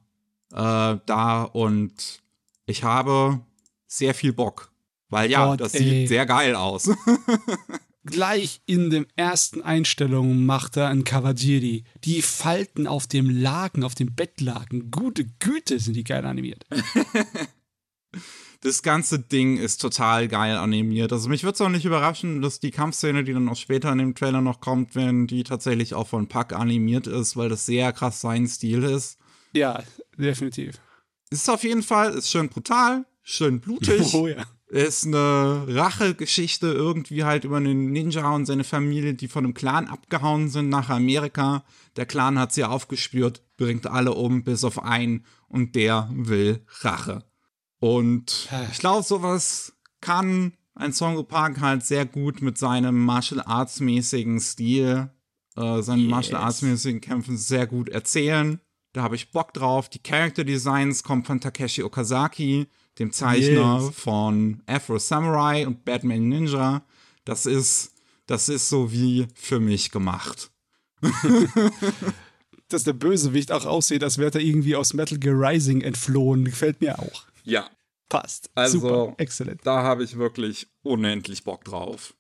[0.51, 2.21] äh, da und
[2.65, 3.41] ich habe
[3.87, 4.71] sehr viel Bock.
[5.09, 5.83] Weil ja, Gott, das ey.
[5.83, 6.89] sieht sehr geil aus.
[8.05, 11.83] Gleich in den ersten Einstellungen macht er ein Kawajiri.
[12.05, 14.89] Die Falten auf dem Laken, auf dem Bettlaken.
[14.89, 16.65] Gute Güte, sind die geil animiert.
[18.61, 21.11] das ganze Ding ist total geil animiert.
[21.11, 23.97] Also mich würde es auch nicht überraschen, dass die Kampfszene, die dann auch später in
[23.97, 27.91] dem Trailer noch kommt, wenn die tatsächlich auch von Pack animiert ist, weil das sehr
[27.91, 29.17] krass sein Stil ist.
[29.51, 29.83] Ja,
[30.17, 30.79] definitiv.
[31.31, 34.13] Ist auf jeden Fall, ist schön brutal, schön blutig.
[34.13, 39.43] Oh ja ist eine Rachegeschichte irgendwie halt über einen Ninja und seine Familie, die von
[39.43, 41.63] einem Clan abgehauen sind nach Amerika.
[41.95, 47.25] Der Clan hat sie aufgespürt, bringt alle um, bis auf einen und der will Rache.
[47.79, 53.79] Und ich glaube, sowas kann ein Songo Park halt sehr gut mit seinem Martial Arts
[53.79, 55.09] mäßigen Stil,
[55.55, 56.09] äh, seinen yes.
[56.11, 58.61] Martial Arts mäßigen Kämpfen sehr gut erzählen.
[58.93, 59.89] Da habe ich Bock drauf.
[59.89, 63.95] Die Character Designs kommen von Takeshi Okazaki dem Zeichner yes.
[63.95, 66.83] von Afro Samurai und Batman Ninja.
[67.25, 67.93] Das ist,
[68.25, 70.51] das ist so wie für mich gemacht.
[72.69, 76.81] Dass der Bösewicht auch aussieht, als wäre er irgendwie aus Metal Gear Rising entflohen, gefällt
[76.81, 77.23] mir auch.
[77.43, 77.69] Ja.
[78.09, 78.49] Passt.
[78.55, 79.13] Also, Super.
[79.17, 79.61] Exzellent.
[79.63, 82.15] Da habe ich wirklich unendlich Bock drauf.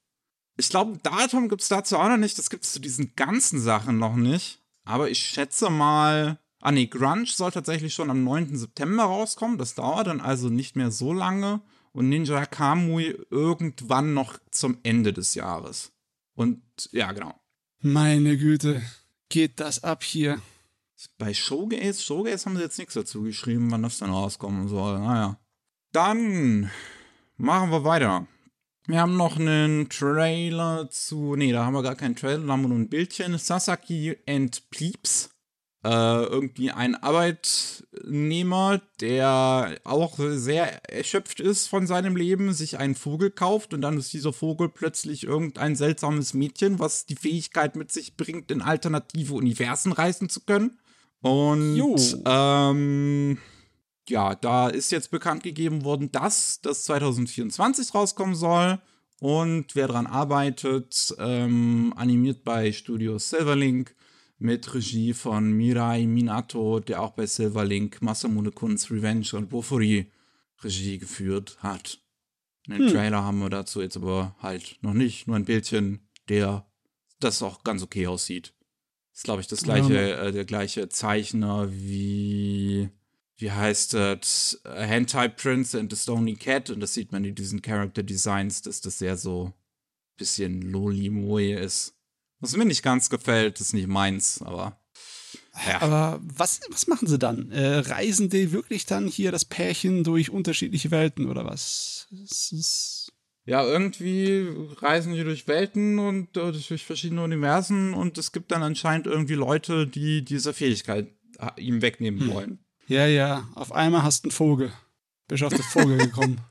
[0.57, 2.37] Ich glaube, Datum gibt es dazu auch noch nicht.
[2.37, 4.59] Das gibt es zu diesen ganzen Sachen noch nicht.
[4.83, 8.57] Aber ich schätze mal, Ah nee, Grunge soll tatsächlich schon am 9.
[8.57, 9.57] September rauskommen.
[9.57, 11.61] Das dauert dann also nicht mehr so lange.
[11.91, 15.91] Und Ninja Kamui irgendwann noch zum Ende des Jahres.
[16.35, 17.33] Und ja, genau.
[17.81, 18.81] Meine Güte.
[19.29, 20.41] geht das ab hier?
[21.17, 24.99] Bei Showgaze, Showgaze haben sie jetzt nichts dazu geschrieben, wann das dann rauskommen soll.
[24.99, 25.39] Naja.
[25.93, 26.69] Dann
[27.37, 28.27] machen wir weiter.
[28.85, 31.35] Wir haben noch einen Trailer zu.
[31.35, 33.37] Nee, da haben wir gar keinen Trailer, da haben wir nur ein Bildchen.
[33.37, 35.29] Sasaki and Pleeps.
[35.81, 43.31] Äh, irgendwie ein Arbeitnehmer, der auch sehr erschöpft ist von seinem Leben, sich einen Vogel
[43.31, 48.17] kauft und dann ist dieser Vogel plötzlich irgendein seltsames Mädchen, was die Fähigkeit mit sich
[48.17, 50.77] bringt, in alternative Universen reisen zu können.
[51.21, 53.37] Und ähm,
[54.09, 58.79] ja, da ist jetzt bekannt gegeben worden, dass das 2024 rauskommen soll.
[59.21, 63.95] Und wer daran arbeitet, ähm, animiert bei Studio Silverlink
[64.39, 70.11] mit Regie von Mirai Minato, der auch bei Silverlink Masamune Kun's Revenge und Bofuri
[70.63, 72.01] Regie geführt hat.
[72.67, 72.93] Einen hm.
[72.93, 76.65] Trailer haben wir dazu jetzt aber halt noch nicht, nur ein Bildchen, der
[77.19, 78.53] das auch ganz okay aussieht.
[79.13, 80.23] Ist, glaube ich, das gleiche, ja.
[80.23, 82.89] äh, der gleiche Zeichner wie,
[83.35, 84.61] wie heißt das?
[84.63, 86.69] Hentai Prince and the Stony Cat.
[86.69, 89.53] Und das sieht man in diesen Character Designs, dass das sehr so
[90.15, 91.98] bisschen Loli-Moe ist.
[92.39, 94.79] Was mir nicht ganz gefällt, ist nicht meins, aber.
[95.67, 95.81] Ja.
[95.81, 97.51] Aber was, was machen sie dann?
[97.51, 102.07] Äh, reisen die wirklich dann hier das Pärchen durch unterschiedliche Welten oder was?
[103.45, 104.47] ja, irgendwie
[104.77, 109.33] reisen die durch Welten und äh, durch verschiedene Universen und es gibt dann anscheinend irgendwie
[109.33, 111.07] Leute, die diese Fähigkeit
[111.39, 112.33] äh, ihm wegnehmen hm.
[112.33, 112.59] wollen.
[112.87, 114.71] Ja, ja, auf einmal hast du einen Vogel.
[115.27, 116.41] Bist auf den Vogel gekommen.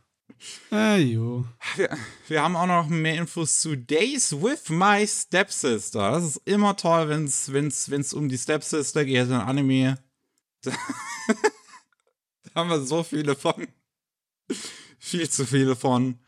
[0.71, 1.47] Ah, jo.
[1.77, 1.97] Wir,
[2.29, 6.13] wir, haben auch noch mehr Infos zu Days with My Stepsister.
[6.13, 9.99] Das ist immer toll, wenn es wenn's, wenn's um die Stepsister geht, ein Anime.
[10.63, 10.71] Da,
[12.45, 13.67] da haben wir so viele von.
[14.99, 16.19] Viel zu viele von.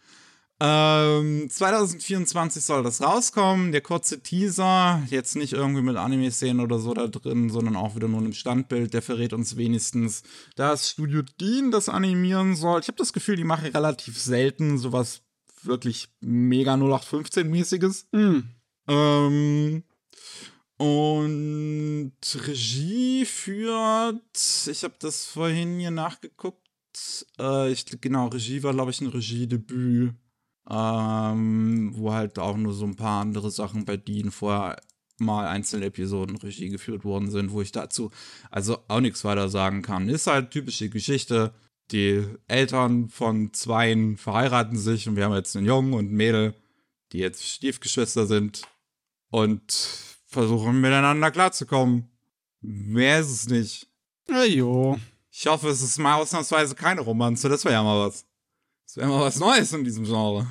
[0.62, 3.72] Ähm, 2024 soll das rauskommen.
[3.72, 8.08] Der kurze Teaser, jetzt nicht irgendwie mit Anime-Szenen oder so da drin, sondern auch wieder
[8.08, 10.22] nur ein Standbild, der verrät uns wenigstens,
[10.56, 12.80] dass Studio Dean das animieren soll.
[12.80, 15.22] Ich habe das Gefühl, die machen relativ selten sowas
[15.62, 18.06] wirklich mega 0815-mäßiges.
[18.12, 18.42] Mm.
[18.88, 19.84] Ähm,
[20.76, 22.12] und
[22.46, 26.58] Regie führt, ich habe das vorhin hier nachgeguckt.
[27.38, 30.14] Äh, ich, genau, Regie war, glaube ich, ein Regiedebüt
[30.68, 34.80] ähm, wo halt auch nur so ein paar andere Sachen bei denen vorher
[35.18, 38.10] mal einzelne Episoden Regie geführt worden sind, wo ich dazu
[38.50, 40.08] also auch nichts weiter sagen kann.
[40.08, 41.52] Ist halt typische Geschichte.
[41.90, 46.54] Die Eltern von Zweien verheiraten sich und wir haben jetzt einen Jungen und ein Mädel,
[47.12, 48.62] die jetzt Stiefgeschwister sind
[49.30, 49.72] und
[50.26, 52.08] versuchen miteinander klarzukommen.
[52.60, 53.88] Mehr ist es nicht.
[54.28, 54.98] Na jo.
[55.32, 58.24] Ich hoffe, es ist mal ausnahmsweise keine Romanze, das wäre ja mal was.
[58.90, 60.48] Das wäre mal was Neues in diesem Genre.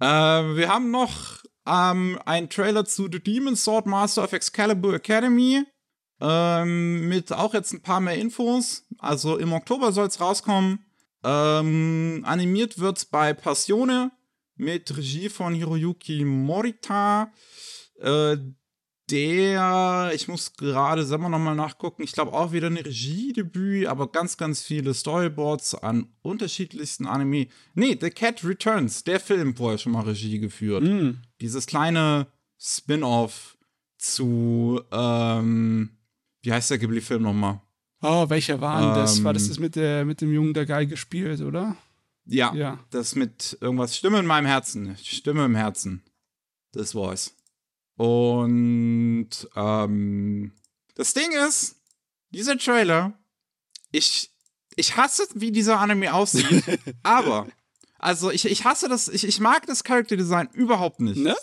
[0.00, 5.62] Ähm, wir haben noch ähm, einen Trailer zu The Demon Sword Master of Excalibur Academy.
[6.22, 8.86] Ähm, mit auch jetzt ein paar mehr Infos.
[8.96, 10.86] Also im Oktober soll es rauskommen.
[11.22, 14.10] Ähm, animiert wird's bei Passione
[14.56, 17.30] mit Regie von Hiroyuki Morita.
[18.00, 18.38] Äh,
[19.10, 24.36] der, ich muss gerade selber nochmal nachgucken, ich glaube auch wieder ein Regiedebüt, aber ganz,
[24.36, 27.48] ganz viele Storyboards an unterschiedlichsten Anime.
[27.74, 30.84] Nee, The Cat Returns, der Film, wo er schon mal Regie geführt.
[30.84, 31.20] Mm.
[31.40, 32.26] Dieses kleine
[32.58, 33.56] Spin-off
[33.96, 35.90] zu, ähm,
[36.42, 37.60] wie heißt der Ghibli-Film nochmal?
[38.02, 39.24] Oh, welcher war denn ähm, das?
[39.24, 41.76] War das ähm, das mit, der, mit dem Jungen, der Geige spielt, oder?
[42.26, 44.96] Ja, ja, das mit irgendwas Stimme in meinem Herzen.
[45.02, 46.02] Stimme im Herzen.
[46.72, 47.34] Das war's.
[47.98, 50.52] Und ähm,
[50.94, 51.76] das Ding ist,
[52.30, 53.12] dieser Trailer,
[53.90, 54.30] ich,
[54.76, 56.64] ich hasse, wie dieser Anime aussieht,
[57.02, 57.48] aber,
[57.98, 61.18] also ich, ich hasse das, ich, ich mag das Character Design überhaupt nicht.
[61.18, 61.34] Ne?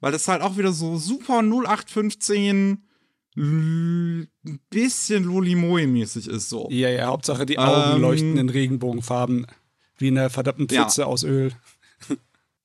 [0.00, 2.88] Weil das halt auch wieder so super 0815
[3.36, 4.30] ein
[4.70, 6.68] bisschen Lolimoi-mäßig ist so.
[6.70, 9.46] Ja, ja, Hauptsache die Augen ähm, leuchten in Regenbogenfarben
[9.98, 11.06] wie in einer verdammten Pfütze ja.
[11.06, 11.52] aus Öl.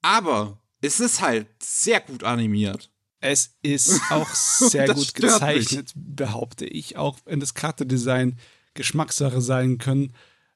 [0.01, 2.89] Aber es ist halt sehr gut animiert.
[3.23, 6.15] Es ist auch sehr gut gezeichnet, mich.
[6.15, 8.38] behaupte ich, auch wenn das Kartedesign
[8.73, 10.12] Geschmackssache sein können.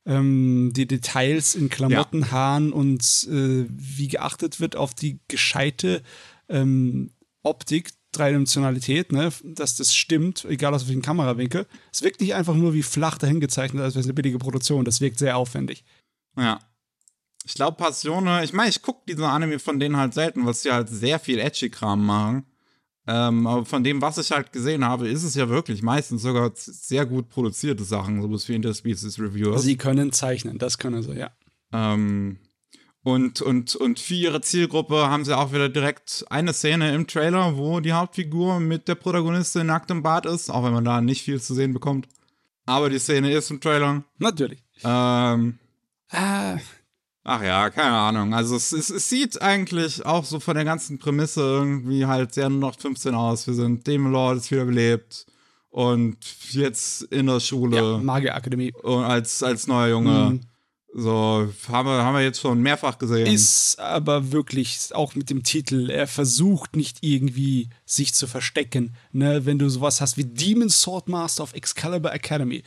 [0.06, 2.32] Ähm, die Details in Klamotten, ja.
[2.32, 6.04] Haaren und äh, wie geachtet wird auf die gescheite
[6.50, 7.12] ähm,
[7.44, 11.68] Optik, Dreidimensionalität, ne, dass das stimmt, egal aus welchem Kamerawinkel.
[11.94, 14.84] Es wirkt nicht einfach nur wie flach dahin gezeichnet, als wäre es eine billige Produktion.
[14.84, 15.86] Das wirkt sehr aufwendig.
[16.38, 16.60] Ja.
[17.46, 20.72] Ich glaube, Passione, ich meine, ich gucke diese Anime von denen halt selten, weil sie
[20.72, 22.46] halt sehr viel Edgy-Kram machen.
[23.08, 26.52] Ähm, aber von dem, was ich halt gesehen habe, ist es ja wirklich meistens sogar
[26.56, 29.64] sehr gut produzierte Sachen, so wie Interspecies Reviewers.
[29.64, 31.32] Sie können zeichnen, das können sie, ja.
[31.72, 32.38] Ähm,
[33.04, 37.56] Und, und, und für ihre Zielgruppe haben sie auch wieder direkt eine Szene im Trailer,
[37.56, 41.24] wo die Hauptfigur mit der Protagonistin nackt im Bad ist, auch wenn man da nicht
[41.24, 42.10] viel zu sehen bekommt.
[42.66, 44.04] Aber die Szene ist im Trailer.
[44.18, 44.62] Natürlich.
[44.84, 45.60] Ähm,
[46.10, 46.58] Ah,
[47.28, 48.34] ach ja, keine Ahnung.
[48.34, 52.50] Also es, es, es sieht eigentlich auch so von der ganzen Prämisse irgendwie halt sehr
[52.50, 53.46] nur noch 15 aus.
[53.46, 55.26] Wir sind Demon Lord ist wiederbelebt
[55.70, 56.18] und
[56.52, 58.74] jetzt in der Schule ja, Magierakademie.
[58.82, 60.30] und als, als neuer Junge.
[60.32, 60.40] Mhm.
[60.94, 63.28] So, haben wir, haben wir jetzt schon mehrfach gesehen.
[63.28, 68.96] Ist aber wirklich auch mit dem Titel, er versucht nicht irgendwie sich zu verstecken.
[69.12, 69.46] Ne?
[69.46, 72.64] Wenn du sowas hast wie Demon Sword Master of Excalibur Academy.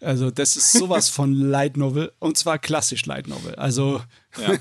[0.00, 3.54] Also, das ist sowas von Light Novel und zwar klassisch Light Novel.
[3.56, 4.02] Also,
[4.38, 4.56] ja.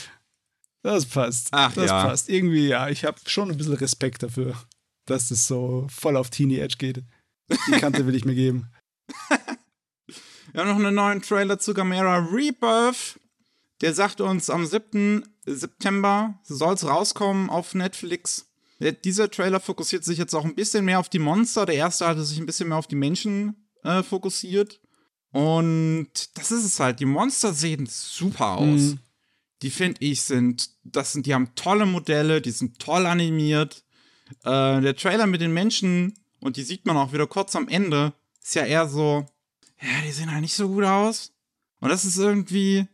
[0.82, 1.48] das passt.
[1.52, 2.04] Ach das ja.
[2.04, 2.28] passt.
[2.28, 4.54] Irgendwie, ja, ich habe schon ein bisschen Respekt dafür,
[5.06, 7.02] dass das so voll auf Teenie Edge geht.
[7.68, 8.70] Die Kante will ich mir geben.
[10.52, 13.18] Wir haben noch einen neuen Trailer zu Gamera Rebirth.
[13.80, 15.24] Der sagt uns, am 7.
[15.44, 18.46] September soll es rauskommen auf Netflix.
[18.78, 21.66] Dieser Trailer fokussiert sich jetzt auch ein bisschen mehr auf die Monster.
[21.66, 24.80] Der erste hatte sich ein bisschen mehr auf die Menschen äh, fokussiert.
[25.30, 27.00] Und das ist es halt.
[27.00, 28.80] Die Monster sehen super aus.
[28.80, 28.98] Mhm.
[29.62, 33.84] Die finde ich sind, das sind, die haben tolle Modelle, die sind toll animiert.
[34.42, 38.12] Äh, der Trailer mit den Menschen, und die sieht man auch wieder kurz am Ende,
[38.42, 39.26] ist ja eher so,
[39.80, 41.32] ja, die sehen halt nicht so gut aus.
[41.80, 42.86] Und das ist irgendwie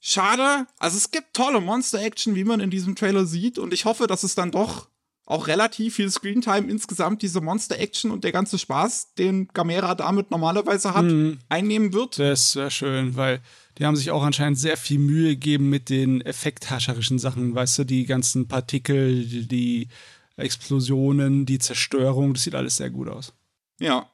[0.00, 0.66] schade.
[0.78, 3.58] Also es gibt tolle Monster-Action, wie man in diesem Trailer sieht.
[3.58, 4.88] Und ich hoffe, dass es dann doch
[5.28, 10.94] auch relativ viel Screentime insgesamt diese Monster-Action und der ganze Spaß, den Gamera damit normalerweise
[10.94, 11.38] hat, Mhm.
[11.50, 12.18] einnehmen wird.
[12.18, 13.40] Das wäre schön, weil
[13.76, 17.54] die haben sich auch anscheinend sehr viel Mühe gegeben mit den effekthascherischen Sachen.
[17.54, 19.88] Weißt du, die ganzen Partikel, die,
[20.36, 23.34] Explosionen, die Zerstörung, das sieht alles sehr gut aus.
[23.78, 24.08] Ja.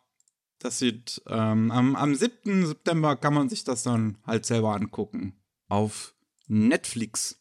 [0.59, 2.65] Das sieht, ähm, am, am 7.
[2.67, 5.35] September kann man sich das dann halt selber angucken.
[5.69, 6.15] Auf
[6.49, 7.39] Netflix.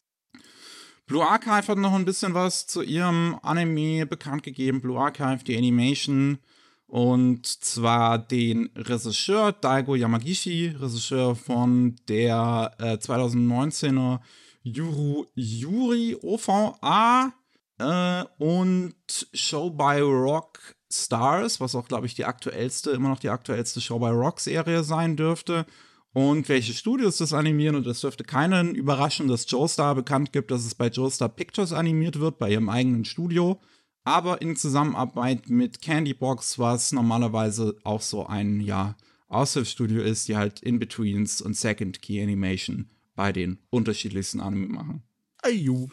[1.06, 4.80] Blue Archive hat noch ein bisschen was zu ihrem Anime bekannt gegeben.
[4.80, 6.38] Blue Archive, die Animation.
[6.86, 14.20] Und zwar den Regisseur Daigo Yamagishi, Regisseur von der äh, 2019er
[14.62, 17.32] Yuru Yuri OVA
[17.78, 18.94] äh, und
[19.32, 20.58] Show by Rock
[20.90, 24.84] Stars, was auch, glaube ich, die aktuellste, immer noch die aktuellste Show by Rock Serie
[24.84, 25.66] sein dürfte.
[26.14, 30.64] Und welche Studios das animieren, und das dürfte keinen überraschen, dass Joestar bekannt gibt, dass
[30.64, 33.60] es bei Joestar Pictures animiert wird, bei ihrem eigenen Studio.
[34.04, 38.96] Aber in Zusammenarbeit mit Candybox, was normalerweise auch so ein, ja,
[39.28, 45.02] Aushilfsstudio ist, die halt In-Betweens und Second Key Animation bei den unterschiedlichsten Anime machen.
[45.42, 45.88] Ayu.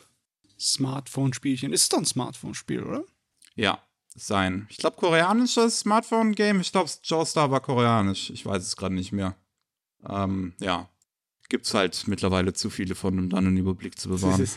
[0.59, 1.73] Smartphone-Spielchen.
[1.73, 3.03] Ist doch ein Smartphone-Spiel, oder?
[3.55, 3.79] Ja,
[4.15, 4.67] sein.
[4.69, 6.59] Ich glaube, koreanisches Smartphone-Game.
[6.59, 8.29] Ich glaube, Joestar war koreanisch.
[8.29, 9.35] Ich weiß es gerade nicht mehr.
[10.07, 10.89] Ähm, ja.
[11.49, 14.47] Gibt's halt mittlerweile zu viele von, um dann einen Überblick zu bewahren.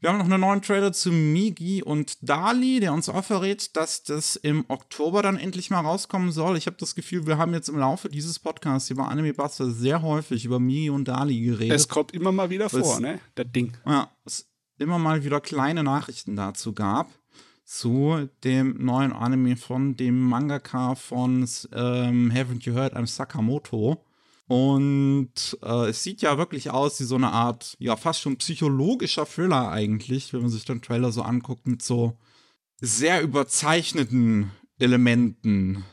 [0.00, 4.02] Wir haben noch einen neuen Trailer zu Migi und Dali, der uns auch verrät, dass
[4.02, 6.56] das im Oktober dann endlich mal rauskommen soll.
[6.56, 10.02] Ich habe das Gefühl, wir haben jetzt im Laufe dieses Podcasts über Anime Buster sehr
[10.02, 11.76] häufig über Migi und Dali geredet.
[11.76, 13.20] Es kommt immer mal wieder vor, ne?
[13.36, 13.76] Das Ding.
[13.86, 17.08] Ja, es immer mal wieder kleine Nachrichten dazu gab.
[17.64, 24.04] Zu dem neuen Anime von dem Mangaka von ähm, Haven't You Heard I'm Sakamoto.
[24.52, 29.24] Und äh, es sieht ja wirklich aus wie so eine Art, ja, fast schon psychologischer
[29.24, 32.18] Thriller eigentlich, wenn man sich den Trailer so anguckt, mit so
[32.78, 35.86] sehr überzeichneten Elementen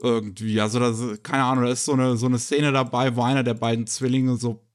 [0.00, 0.60] irgendwie.
[0.60, 3.54] Also, das, keine Ahnung, da ist so eine, so eine Szene dabei, wo einer der
[3.54, 4.66] beiden Zwillinge so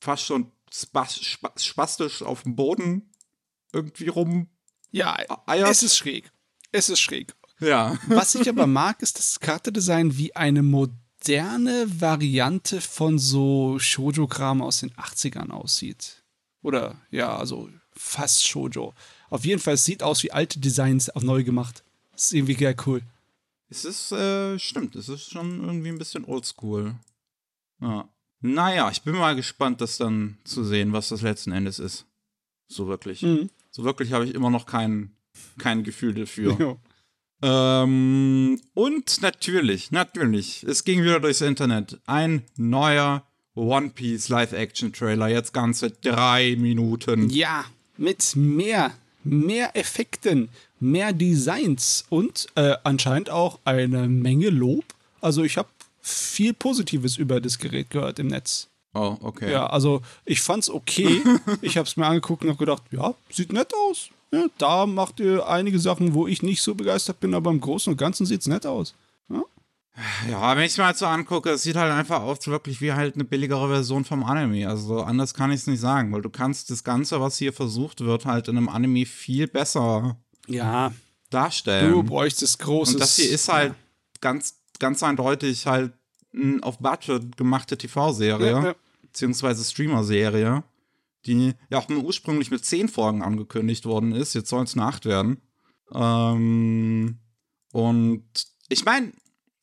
[0.00, 3.12] fast schon spas spa spastisch auf dem Boden
[3.74, 4.48] irgendwie rum
[4.92, 5.14] Ja,
[5.44, 5.68] eiert.
[5.68, 6.32] es ist schräg.
[6.72, 7.34] Es ist schräg.
[7.60, 7.98] ja.
[8.08, 14.80] Was ich aber mag, ist das Charakterdesign wie eine moderne Variante von so Shoujo-Kram aus
[14.80, 16.22] den 80ern aussieht.
[16.62, 18.94] Oder ja, also fast Shoujo.
[19.30, 21.82] Auf jeden Fall, es sieht aus wie alte Designs auf neu gemacht.
[22.14, 23.02] Ist irgendwie geil cool.
[23.68, 26.94] Es ist, äh, stimmt, es ist schon irgendwie ein bisschen oldschool.
[27.80, 28.08] Ja.
[28.40, 32.06] Naja, ich bin mal gespannt, das dann zu sehen, was das letzten Endes ist.
[32.68, 33.22] So wirklich.
[33.22, 33.50] Mhm.
[33.70, 35.16] So wirklich habe ich immer noch kein,
[35.58, 36.56] kein Gefühl dafür.
[36.60, 36.76] Ja.
[37.42, 41.98] Ähm, und natürlich, natürlich, es ging wieder durchs Internet.
[42.06, 43.22] Ein neuer
[43.54, 45.28] One Piece Live-Action-Trailer.
[45.28, 47.30] Jetzt ganze drei Minuten.
[47.30, 47.64] Ja,
[47.96, 48.92] mit mehr,
[49.24, 50.48] mehr Effekten,
[50.80, 54.84] mehr Designs und äh, anscheinend auch eine Menge Lob.
[55.20, 55.68] Also ich habe
[56.00, 58.68] viel Positives über das Gerät gehört im Netz.
[58.94, 59.52] Oh, okay.
[59.52, 61.22] Ja, also ich fand's okay.
[61.60, 64.10] ich habe es mir angeguckt und habe gedacht, ja, sieht nett aus.
[64.36, 67.92] Ja, da macht ihr einige Sachen, wo ich nicht so begeistert bin, aber im Großen
[67.92, 68.94] und Ganzen sieht's nett aus.
[70.30, 72.92] Ja, wenn ich es mir halt so angucke, es sieht halt einfach aus wirklich wie
[72.92, 74.68] halt eine billigere Version vom Anime.
[74.68, 78.00] Also anders kann ich es nicht sagen, weil du kannst das Ganze, was hier versucht
[78.02, 80.18] wird, halt in einem Anime viel besser
[80.48, 80.92] Ja,
[81.30, 81.92] darstellen.
[81.92, 82.94] du bräuchtest großes.
[82.96, 83.74] Und das hier ist halt
[84.20, 85.94] ganz, ganz eindeutig halt
[86.34, 88.74] eine auf Budget gemachte TV-Serie, Ja, ja.
[89.00, 90.62] beziehungsweise Streamer-Serie,
[91.26, 94.34] die ja auch ursprünglich mit zehn Folgen angekündigt worden ist.
[94.34, 95.42] Jetzt sollen es nur acht werden.
[95.92, 97.18] Ähm,
[97.72, 98.24] und
[98.68, 99.12] ich meine,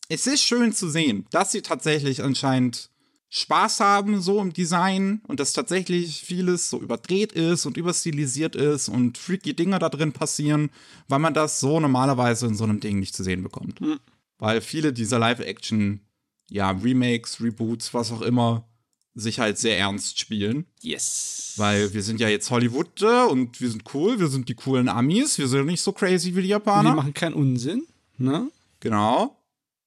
[0.09, 2.91] es ist schön zu sehen, dass sie tatsächlich anscheinend
[3.29, 8.89] Spaß haben so im Design und dass tatsächlich vieles so überdreht ist und überstilisiert ist
[8.89, 10.69] und freaky Dinge da drin passieren,
[11.07, 13.79] weil man das so normalerweise in so einem Ding nicht zu sehen bekommt.
[14.37, 16.01] Weil viele dieser Live-Action,
[16.49, 18.69] ja, Remakes, Reboots, was auch immer,
[19.15, 20.65] sich halt sehr ernst spielen.
[20.81, 21.53] Yes.
[21.57, 24.89] Weil wir sind ja jetzt Hollywood äh, und wir sind cool, wir sind die coolen
[24.89, 26.91] Amis, wir sind nicht so crazy wie die Japaner.
[26.91, 27.85] Die machen keinen Unsinn,
[28.17, 28.49] ne?
[28.79, 29.37] Genau.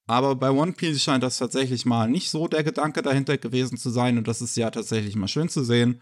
[0.06, 3.90] Aber bei One Piece scheint das tatsächlich mal nicht so der Gedanke dahinter gewesen zu
[3.90, 4.18] sein.
[4.18, 6.00] Und das ist ja tatsächlich mal schön zu sehen.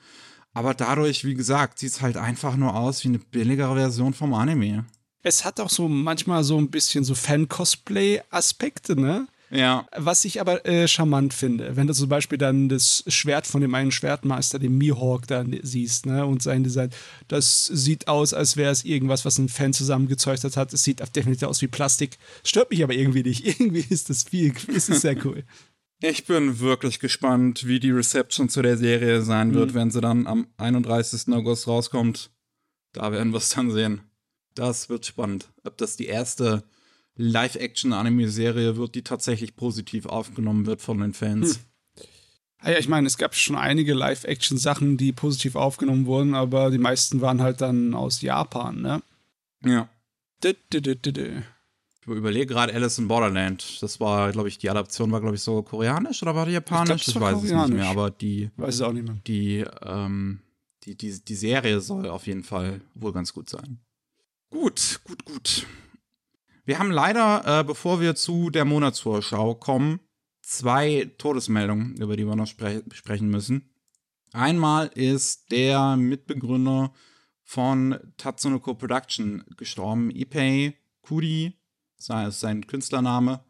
[0.53, 4.35] Aber dadurch, wie gesagt, sieht es halt einfach nur aus wie eine billigere Version vom
[4.35, 4.85] Anime.
[5.23, 9.27] Es hat auch so manchmal so ein bisschen so Fan-Cosplay-Aspekte, ne?
[9.55, 9.87] Ja.
[9.97, 13.75] Was ich aber äh, charmant finde, wenn du zum Beispiel dann das Schwert von dem
[13.75, 16.91] einen Schwertmeister, dem Mihawk, da siehst, ne, und sein Design,
[17.29, 20.73] das sieht aus, als wäre es irgendwas, was ein Fan zusammengezeugt hat.
[20.73, 22.19] Es sieht definitiv aus wie Plastik.
[22.43, 23.47] Stört mich aber irgendwie nicht.
[23.61, 25.45] Irgendwie ist das viel, ist es sehr cool.
[26.03, 30.27] Ich bin wirklich gespannt, wie die Reception zu der Serie sein wird, wenn sie dann
[30.27, 31.33] am 31.
[31.33, 32.31] August rauskommt.
[32.93, 34.03] Da werden wir es dann sehen.
[34.55, 35.53] Das wird spannend.
[35.65, 36.65] Ob das die erste
[37.17, 41.61] Live-Action-Anime-Serie wird, die tatsächlich positiv aufgenommen wird von den Fans.
[42.59, 46.79] Ah ja, ich meine, es gab schon einige Live-Action-Sachen, die positiv aufgenommen wurden, aber die
[46.79, 49.03] meisten waren halt dann aus Japan, ne?
[49.65, 49.89] Ja.
[50.43, 51.43] Dü, dü, dü.
[52.01, 53.83] Ich überlege gerade Alice in Borderland.
[53.83, 57.05] Das war, glaube ich, die Adaption war, glaube ich, so koreanisch oder war die japanisch?
[57.05, 59.17] das Ich, war weiß es nicht mehr, aber die, Weiß es auch nicht mehr.
[59.27, 60.41] die, ähm,
[60.85, 63.79] die, die, die Serie soll auf jeden Fall wohl ganz gut sein.
[64.51, 65.67] Gut, gut, gut.
[66.67, 70.01] Wir haben leider, äh, bevor wir zu der Monatsvorschau kommen,
[70.41, 73.71] zwei Todesmeldungen, über die wir noch spre sprechen müssen.
[74.33, 76.93] Einmal ist der Mitbegründer
[77.43, 81.53] von Tatsunoko Production gestorben, Ipei Kuri,
[81.99, 83.45] sein Künstlername.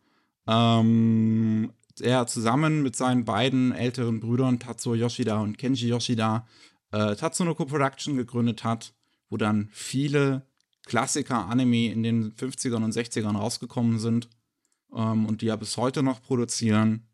[0.48, 6.48] Ähm, er zusammen mit seinen beiden älteren Brüdern Tatsuo Yoshida und Kenji Yoshida
[6.90, 8.92] äh, Tatsunoko Production gegründet hat,
[9.30, 10.46] wo dann viele
[10.86, 14.28] Klassiker-Anime in den 50ern und 60ern rausgekommen sind
[14.94, 17.06] ähm, und die ja bis heute noch produzieren.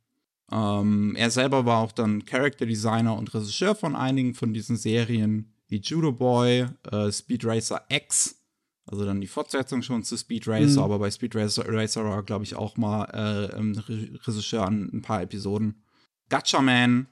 [0.52, 5.52] Ähm, er selber war auch dann Character Designer und Regisseur von einigen von diesen Serien,
[5.68, 8.36] wie Judo Boy, äh, Speed Racer X,
[8.86, 10.84] also dann die Fortsetzung schon zu Speed Racer, Mhm.
[10.84, 15.02] aber bei Speed Racer, Racer war, glaube ich, auch mal äh, Re Regisseur an ein
[15.02, 15.82] paar Episoden.
[16.28, 17.06] Gatchaman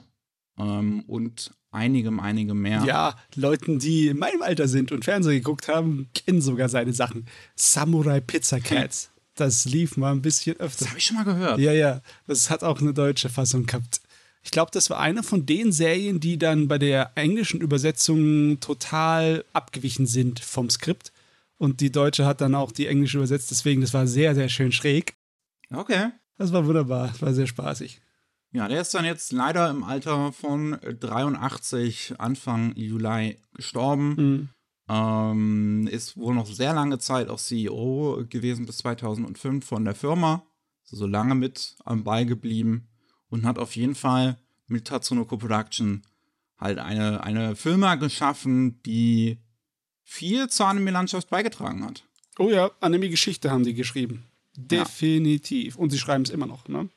[0.59, 2.83] ähm, und einigem, einigem mehr.
[2.85, 7.27] Ja, Leuten, die in meinem Alter sind und Fernsehen geguckt haben, kennen sogar seine Sachen.
[7.57, 9.11] Samurai Pizza Cats.
[9.35, 10.81] Das lief mal ein bisschen öfter.
[10.81, 11.59] Das habe ich schon mal gehört.
[11.59, 14.01] Ja, ja, das hat auch eine deutsche Fassung gehabt.
[14.43, 19.45] Ich glaube, das war eine von den Serien, die dann bei der englischen Übersetzung total
[19.53, 21.13] abgewichen sind vom Skript.
[21.57, 24.73] Und die deutsche hat dann auch die englische übersetzt, deswegen, das war sehr, sehr schön
[24.73, 25.15] schräg.
[25.71, 26.11] Okay.
[26.37, 28.01] Das war wunderbar, das war sehr spaßig.
[28.53, 34.09] Ja, der ist dann jetzt leider im Alter von 83, Anfang Juli gestorben.
[34.17, 34.49] Mhm.
[34.91, 40.43] Ähm, ist wohl noch sehr lange Zeit auch CEO gewesen bis 2005 von der Firma.
[40.85, 42.89] Also so lange mit am Ball geblieben
[43.29, 46.03] und hat auf jeden Fall mit Tatsunoko Production
[46.59, 49.39] halt eine, eine Firma geschaffen, die
[50.05, 52.05] viel zur Anime-Landschaft beigetragen hat.
[52.39, 54.25] Oh ja, Anime-Geschichte haben die geschrieben.
[54.57, 55.77] Definitiv.
[55.77, 56.89] Und sie schreiben es immer noch, ne?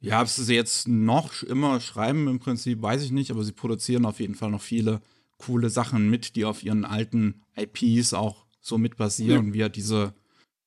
[0.00, 4.04] Ja, ob sie jetzt noch immer schreiben, im Prinzip weiß ich nicht, aber sie produzieren
[4.04, 5.00] auf jeden Fall noch viele
[5.38, 10.14] coole Sachen mit, die auf ihren alten IPs auch so mit basieren, wie ja diese,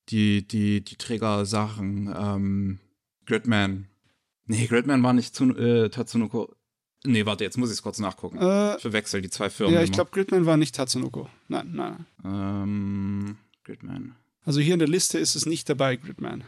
[0.08, 2.78] die, die, die Träger-Sachen, ähm,
[3.26, 3.88] Gridman.
[4.46, 6.54] Nee, Gridman war nicht zu, äh, Tatsunoko.
[7.04, 8.38] Nee, warte, jetzt muss ich es kurz nachgucken.
[8.38, 9.74] Äh, ich verwechsel die zwei Firmen.
[9.74, 11.28] ja, ich glaube, Gridman war nicht Tatsunoko.
[11.48, 12.06] Nein, nein.
[12.22, 12.62] nein.
[12.62, 14.16] Ähm, Gridman.
[14.44, 16.44] Also hier in der Liste ist es nicht dabei, Gridman.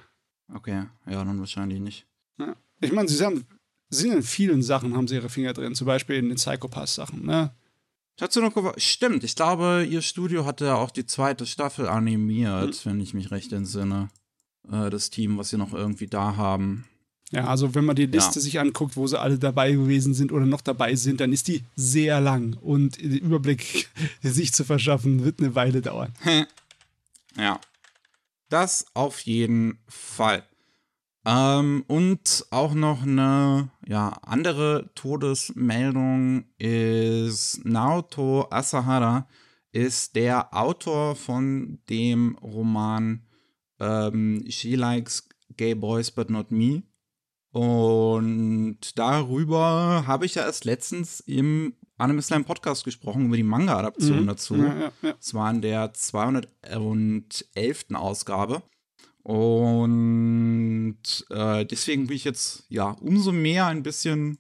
[0.53, 2.07] Okay, ja, dann wahrscheinlich nicht.
[2.39, 2.57] Ja.
[2.85, 3.45] Ich meine, sie haben,
[3.91, 5.75] sind in vielen Sachen, haben sie ihre Finger drin.
[5.75, 7.53] Zum Beispiel in den Psychopath-Sachen, ne?
[8.17, 13.13] Tatsunoko stimmt, ich glaube, ihr Studio hatte ja auch die zweite Staffel animiert, wenn ich
[13.13, 14.09] mich recht entsinne.
[14.71, 16.85] Äh, das Team, was sie noch irgendwie da haben.
[17.33, 20.47] Ja, also wenn man die Liste sich anguckt, wo sie alle dabei gewesen sind oder
[20.47, 22.57] noch dabei sind, dann ist die sehr lang.
[22.61, 23.89] Und den Überblick
[24.23, 26.13] sich zu verschaffen, wird eine Weile dauern.
[27.37, 27.61] Ja.
[28.49, 30.45] Das auf jeden Fall.
[31.27, 39.27] Ähm, und auch noch eine ja, andere Todesmeldung ist Naoto Asahara
[39.73, 43.27] ist der Autor von dem Roman
[43.81, 46.85] ähm, She Likes Gay Boys But Not Me.
[47.51, 54.23] Und darüber habe ich ja erst letztens im Anime Slam Podcast gesprochen, über die Manga-Adaption
[54.23, 54.27] mhm.
[54.27, 54.57] dazu.
[54.57, 55.13] Ja, ja, ja.
[55.13, 57.87] Das war in der 211.
[57.95, 58.63] Ausgabe.
[59.25, 60.99] Und
[61.31, 64.39] äh, deswegen bin ich jetzt ja umso mehr ein bisschen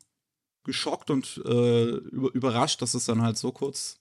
[0.62, 3.98] geschockt und äh, überrascht, dass es dann halt so kurz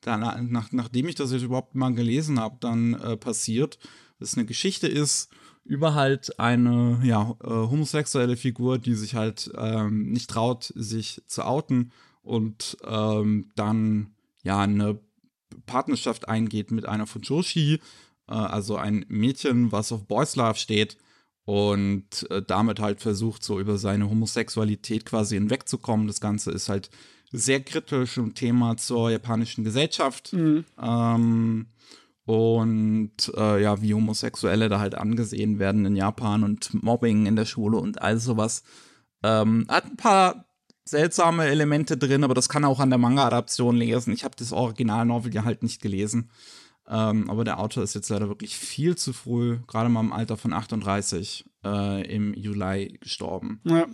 [0.00, 3.78] dann, nach, nachdem ich das jetzt überhaupt mal gelesen habe, dann äh, passiert,
[4.18, 5.30] dass es eine Geschichte ist
[5.64, 11.44] über halt eine ja, äh, homosexuelle Figur, die sich halt ähm, nicht traut, sich zu
[11.44, 14.98] outen und ähm, dann ja eine
[15.66, 17.80] Partnerschaft eingeht mit einer von Joshi,
[18.26, 20.96] also ein Mädchen, was auf Boys Love steht
[21.44, 26.06] und äh, damit halt versucht, so über seine Homosexualität quasi hinwegzukommen.
[26.06, 26.90] Das Ganze ist halt
[27.32, 30.32] sehr kritisch ein Thema zur japanischen Gesellschaft.
[30.32, 30.64] Mhm.
[30.80, 31.66] Ähm,
[32.24, 37.46] und äh, ja, wie Homosexuelle da halt angesehen werden in Japan und Mobbing in der
[37.46, 38.62] Schule und all sowas.
[39.24, 40.46] Ähm, hat ein paar
[40.84, 44.12] seltsame Elemente drin, aber das kann auch an der Manga-Adaption lesen.
[44.12, 46.30] Ich habe das Original-Novel ja halt nicht gelesen.
[46.92, 50.36] Ähm, aber der Autor ist jetzt leider wirklich viel zu früh, gerade mal im Alter
[50.36, 53.62] von 38, äh, im Juli gestorben.
[53.64, 53.86] Ja.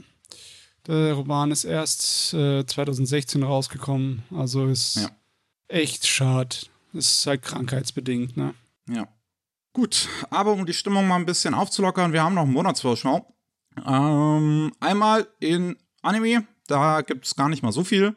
[0.89, 5.11] Der Roman ist erst äh, 2016 rausgekommen, also ist ja.
[5.69, 6.57] echt schade.
[6.93, 8.55] Ist halt krankheitsbedingt, ne?
[8.89, 9.07] Ja.
[9.75, 13.33] Gut, aber um die Stimmung mal ein bisschen aufzulockern, wir haben noch einen Monatsvorschau.
[13.87, 18.17] Ähm, einmal in Anime, da gibt es gar nicht mal so viel.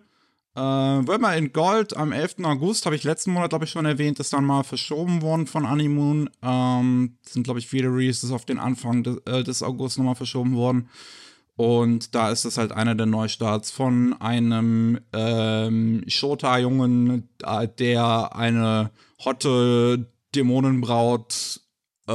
[0.53, 2.43] Äh, Wölmer in Gold am 11.
[2.43, 5.65] August, habe ich letzten Monat, glaube ich, schon erwähnt, ist dann mal verschoben worden von
[5.65, 6.29] Animoon.
[6.41, 10.55] Ähm, sind, glaube ich, viele Releases auf den Anfang des, äh, des August nochmal verschoben
[10.55, 10.89] worden.
[11.55, 17.29] Und da ist es halt einer der Neustarts von einem ähm, Shota-Jungen,
[17.77, 18.91] der eine
[19.23, 21.61] hotte Dämonenbraut
[22.07, 22.11] äh,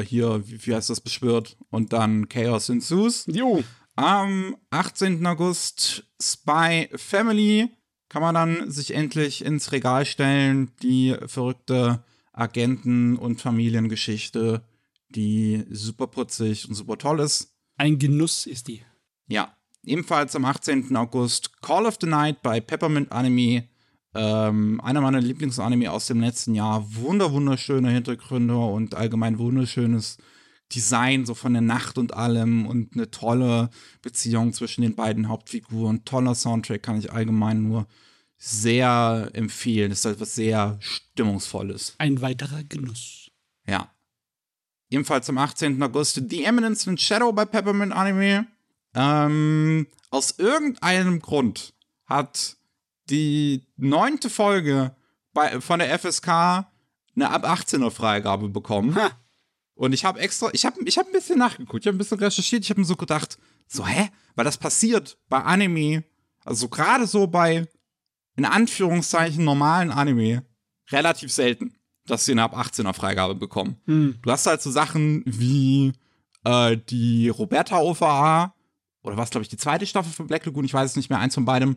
[0.00, 3.26] äh, hier, wie, wie, heißt das, beschwört und dann Chaos ensues.
[3.26, 3.62] Jo.
[4.02, 5.26] Am 18.
[5.26, 7.68] August Spy Family
[8.08, 10.70] kann man dann sich endlich ins Regal stellen.
[10.82, 14.64] Die verrückte Agenten- und Familiengeschichte,
[15.10, 17.54] die super putzig und super toll ist.
[17.76, 18.80] Ein Genuss ist die.
[19.26, 20.96] Ja, ebenfalls am 18.
[20.96, 23.68] August Call of the Night bei Peppermint Anime.
[24.14, 26.86] Ähm, einer meiner Lieblingsanime aus dem letzten Jahr.
[26.94, 30.16] Wunder, wunderschöne Hintergründe und allgemein wunderschönes
[30.74, 33.70] Design, so von der Nacht und allem und eine tolle
[34.02, 36.04] Beziehung zwischen den beiden Hauptfiguren.
[36.04, 37.86] Toller Soundtrack kann ich allgemein nur
[38.36, 39.90] sehr empfehlen.
[39.90, 41.94] Das ist etwas sehr Stimmungsvolles.
[41.98, 43.30] Ein weiterer Genuss.
[43.66, 43.92] Ja.
[44.88, 45.82] Ebenfalls am 18.
[45.82, 48.46] August The Eminence in Shadow bei Peppermint Anime.
[48.94, 51.74] Ähm, aus irgendeinem Grund
[52.06, 52.56] hat
[53.08, 54.96] die neunte Folge
[55.32, 58.94] bei, von der FSK eine ab 18er Freigabe bekommen.
[58.94, 59.10] Ha.
[59.80, 62.18] Und ich habe extra, ich habe ich hab ein bisschen nachgeguckt, ich habe ein bisschen
[62.18, 64.10] recherchiert, ich habe mir so gedacht, so, hä?
[64.34, 66.04] Weil das passiert bei Anime,
[66.44, 67.66] also gerade so bei,
[68.36, 70.44] in Anführungszeichen, normalen Anime,
[70.90, 73.78] relativ selten, dass sie eine ab 18er Freigabe bekommen.
[73.86, 74.18] Hm.
[74.20, 75.94] Du hast halt so Sachen wie
[76.44, 78.54] äh, die Roberta OVA,
[79.02, 81.20] oder was, glaube ich, die zweite Staffel von Black Lagoon, ich weiß es nicht mehr,
[81.20, 81.76] eins von beidem,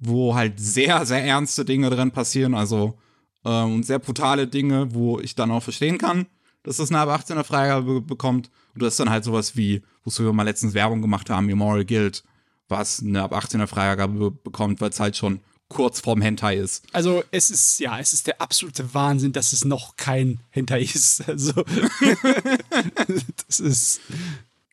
[0.00, 2.98] wo halt sehr, sehr ernste Dinge drin passieren, also
[3.44, 6.26] äh, und sehr brutale Dinge, wo ich dann auch verstehen kann,
[6.64, 8.50] dass das eine ab 18er Freigabe bekommt.
[8.74, 11.84] Und du hast dann halt sowas wie, wozu wir mal letztens Werbung gemacht haben, Memorial
[11.84, 12.24] Guild,
[12.68, 16.84] was eine ab 18er Freigabe bekommt, weil es halt schon kurz vorm Hentai ist.
[16.92, 21.24] Also es ist, ja, es ist der absolute Wahnsinn, dass es noch kein Hentai ist.
[21.28, 21.64] Also
[23.46, 24.00] das ist.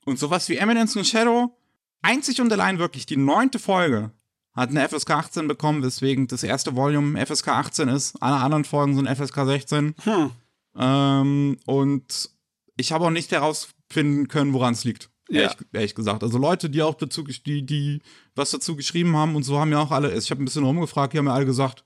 [0.05, 1.55] Und sowas wie Eminence und Shadow,
[2.01, 4.11] einzig und allein wirklich die neunte Folge
[4.53, 8.21] hat eine FSK 18 bekommen, weswegen das erste Volume FSK 18 ist.
[8.21, 9.95] Alle anderen Folgen sind FSK 16.
[10.03, 10.31] Hm.
[10.75, 12.29] Ähm, und
[12.77, 15.09] ich habe auch nicht herausfinden können, woran es liegt.
[15.29, 15.41] Ja.
[15.41, 16.23] Ehrlich, ehrlich, gesagt.
[16.23, 18.01] Also Leute, die auch dazu, die, die
[18.35, 21.13] was dazu geschrieben haben und so haben ja auch alle, ich habe ein bisschen rumgefragt,
[21.13, 21.85] die haben ja alle gesagt,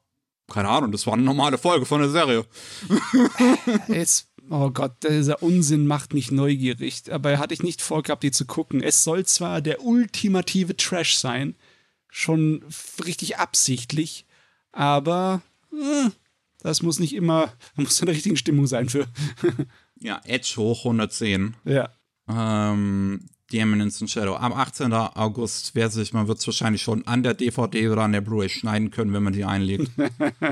[0.52, 2.46] keine Ahnung, das war eine normale Folge von der Serie.
[3.88, 8.46] Jetzt, oh Gott, dieser Unsinn macht mich neugierig, aber hatte ich nicht vorgehabt, die zu
[8.46, 8.82] gucken.
[8.82, 11.56] Es soll zwar der ultimative Trash sein,
[12.10, 12.64] schon
[13.04, 14.26] richtig absichtlich,
[14.72, 16.10] aber äh,
[16.66, 19.08] das muss nicht immer, muss in der richtigen Stimmung sein für.
[20.00, 21.56] ja, Edge hoch 110.
[21.64, 21.90] Ja.
[22.28, 24.36] Ähm, The Eminence in Shadow.
[24.36, 24.92] Am 18.
[24.92, 28.50] August, wer sich, man wird es wahrscheinlich schon an der DVD oder an der Blu-ray
[28.50, 29.92] schneiden können, wenn man die einlegt.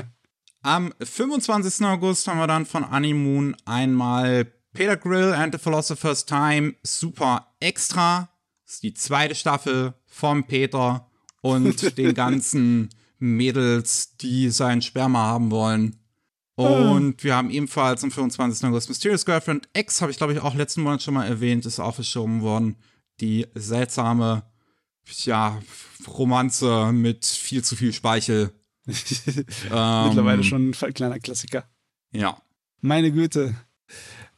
[0.62, 1.84] Am 25.
[1.84, 8.30] August haben wir dann von Animoon einmal Peter Grill and the Philosopher's Time Super Extra.
[8.64, 11.10] Das ist die zweite Staffel vom Peter
[11.42, 12.88] und den ganzen
[13.18, 16.03] Mädels, die sein Sperma haben wollen.
[16.56, 18.68] Und wir haben ebenfalls am 25.
[18.68, 21.80] August Mysterious Girlfriend X, habe ich glaube ich auch letzten Monat schon mal erwähnt, ist
[21.80, 22.76] auch verschoben worden.
[23.20, 24.44] Die seltsame,
[25.24, 25.60] ja,
[26.06, 28.52] Romanze mit viel zu viel Speichel.
[28.86, 31.64] Mittlerweile Ähm, schon ein kleiner Klassiker.
[32.12, 32.36] Ja.
[32.80, 33.54] Meine Güte.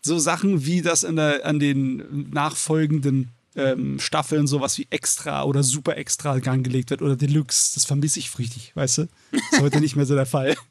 [0.00, 5.62] So Sachen wie das in der, an den nachfolgenden ähm, Staffeln sowas wie Extra oder
[5.62, 9.08] Super Extra angelegt wird oder Deluxe, das vermisse ich richtig, weißt du?
[9.32, 10.56] Ist heute nicht mehr so der Fall.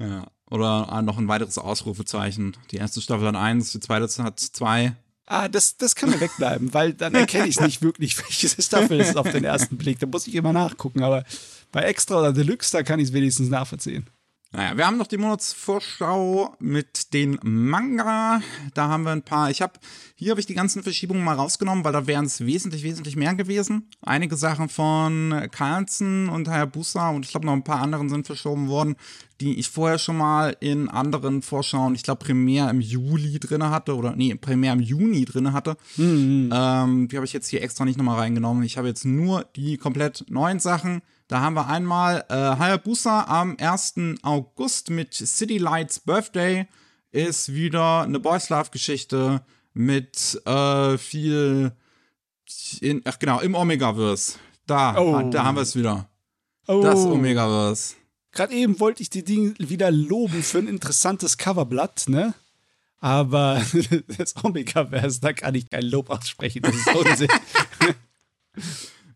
[0.00, 0.28] Ja.
[0.50, 2.56] Oder äh, noch ein weiteres Ausrufezeichen.
[2.70, 4.94] Die erste Staffel hat eins, die zweite hat zwei.
[5.26, 9.10] Ah, das, das kann mir wegbleiben, weil dann erkenne ich nicht wirklich, welche Staffel es
[9.10, 9.98] ist auf den ersten Blick.
[9.98, 11.24] Da muss ich immer nachgucken, aber
[11.70, 14.06] bei Extra oder Deluxe, da kann ich es wenigstens nachvollziehen.
[14.50, 18.40] Naja, wir haben noch die Monatsvorschau mit den Manga.
[18.72, 19.50] Da haben wir ein paar.
[19.50, 19.74] Ich habe
[20.14, 23.34] hier habe ich die ganzen Verschiebungen mal rausgenommen, weil da wären es wesentlich, wesentlich mehr
[23.34, 23.90] gewesen.
[24.00, 28.68] Einige Sachen von Carlson und Hayabusa und ich glaube noch ein paar anderen sind verschoben
[28.68, 28.96] worden,
[29.42, 33.94] die ich vorher schon mal in anderen Vorschauen, ich glaube primär im Juli drinne hatte
[33.96, 35.76] oder nee, primär im Juni drinne hatte.
[36.52, 38.62] Ähm, die habe ich jetzt hier extra nicht nochmal reingenommen.
[38.62, 41.02] Ich habe jetzt nur die komplett neuen Sachen.
[41.28, 43.94] Da haben wir einmal äh, Hayabusa am 1.
[44.22, 46.66] August mit City Lights Birthday.
[47.10, 49.42] Ist wieder eine Boys Love Geschichte
[49.74, 51.72] mit äh, viel.
[52.80, 54.38] In, ach genau, im Omegaverse.
[54.66, 55.22] Da, Oh.
[55.30, 56.08] da haben wir es wieder.
[56.66, 57.94] Oh, Das Omegaverse.
[58.32, 62.34] gerade eben wollte ich die Dinge wieder loben für ein interessantes Coverblatt, ne?
[63.00, 63.62] Aber
[64.18, 66.62] das Omega-Verse, da kann ich kein Lob aussprechen.
[66.62, 67.28] Das ist Unsinn.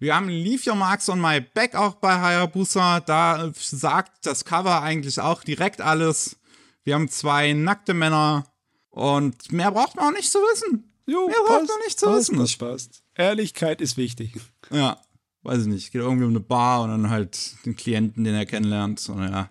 [0.02, 2.98] Wir haben Leave Your Marks on My Back auch bei Hayabusa.
[2.98, 6.40] Da äh, sagt das Cover eigentlich auch direkt alles.
[6.82, 8.44] Wir haben zwei nackte Männer
[8.90, 10.92] und mehr braucht man auch nicht zu wissen.
[11.06, 12.36] Jo, Mehr braucht man nicht zu passt, wissen.
[12.36, 13.02] passt, passt.
[13.14, 14.40] Ehrlichkeit ist wichtig.
[14.70, 15.00] Ja,
[15.44, 15.92] weiß ich nicht.
[15.92, 19.08] Geht irgendwie um eine Bar und dann halt den Klienten, den er kennenlernt.
[19.08, 19.50] Und ja.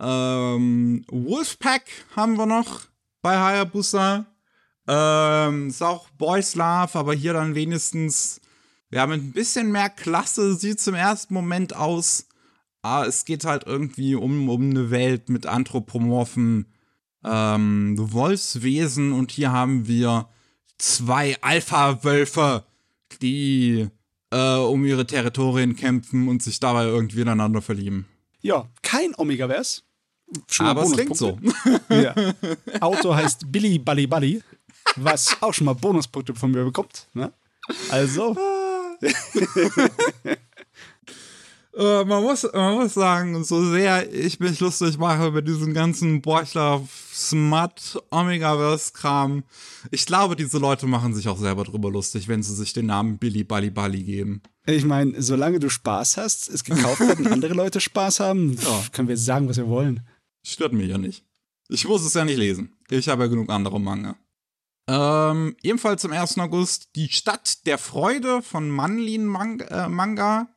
[0.00, 1.84] Ähm, Wolfpack
[2.16, 2.80] haben wir noch
[3.22, 4.26] bei Hayabusa.
[4.88, 8.40] Ähm, ist auch Boys Love, aber hier dann wenigstens.
[8.96, 12.28] Wir haben ein bisschen mehr Klasse, sieht zum ersten Moment aus.
[12.80, 16.72] Aber es geht halt irgendwie um, um eine Welt mit anthropomorphen
[17.22, 20.30] ähm, Wolfswesen und hier haben wir
[20.78, 22.64] zwei Alpha-Wölfe,
[23.20, 23.86] die
[24.30, 28.06] äh, um ihre Territorien kämpfen und sich dabei irgendwie ineinander verlieben.
[28.40, 29.82] Ja, kein Omega-Verse.
[30.50, 31.38] Schon Aber es klingt so.
[31.90, 32.14] Ja.
[32.80, 34.42] Auto heißt Billy Bully Bully,
[34.96, 37.08] was auch schon mal Bonuspunkte von mir bekommt.
[37.12, 37.30] Ne?
[37.90, 38.34] Also,
[41.76, 46.22] Äh, man, muss, man muss sagen, so sehr ich mich lustig mache mit diesem ganzen
[46.22, 46.82] Borchler
[47.12, 49.44] Smut Omegaverse-Kram,
[49.90, 53.18] ich glaube, diese Leute machen sich auch selber drüber lustig, wenn sie sich den Namen
[53.18, 54.40] Billy Bali Bali geben.
[54.66, 58.92] ich meine, solange du Spaß hast, es gekauft wird und andere Leute Spaß haben, pff,
[58.92, 60.00] können wir sagen, was wir wollen.
[60.46, 61.26] Stört mich ja nicht.
[61.68, 62.72] Ich muss es ja nicht lesen.
[62.88, 64.16] Ich habe ja genug andere Manga.
[64.88, 66.38] Ähm, ebenfalls am 1.
[66.38, 70.48] August Die Stadt der Freude von Manlin Mang äh, Manga.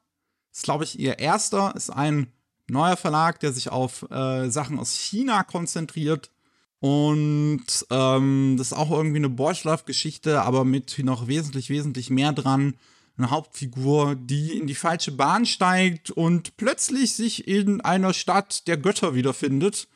[0.51, 1.73] Ist, glaube ich, ihr erster.
[1.75, 2.31] Ist ein
[2.67, 6.31] neuer Verlag, der sich auf äh, Sachen aus China konzentriert.
[6.79, 12.75] Und ähm, das ist auch irgendwie eine Borchlaff-Geschichte, aber mit noch wesentlich, wesentlich mehr dran.
[13.17, 18.77] Eine Hauptfigur, die in die falsche Bahn steigt und plötzlich sich in einer Stadt der
[18.77, 19.89] Götter wiederfindet,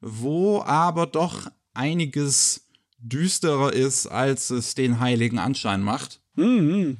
[0.00, 2.67] wo aber doch einiges
[2.98, 6.20] düsterer ist, als es den heiligen Anschein macht.
[6.34, 6.98] Mhm.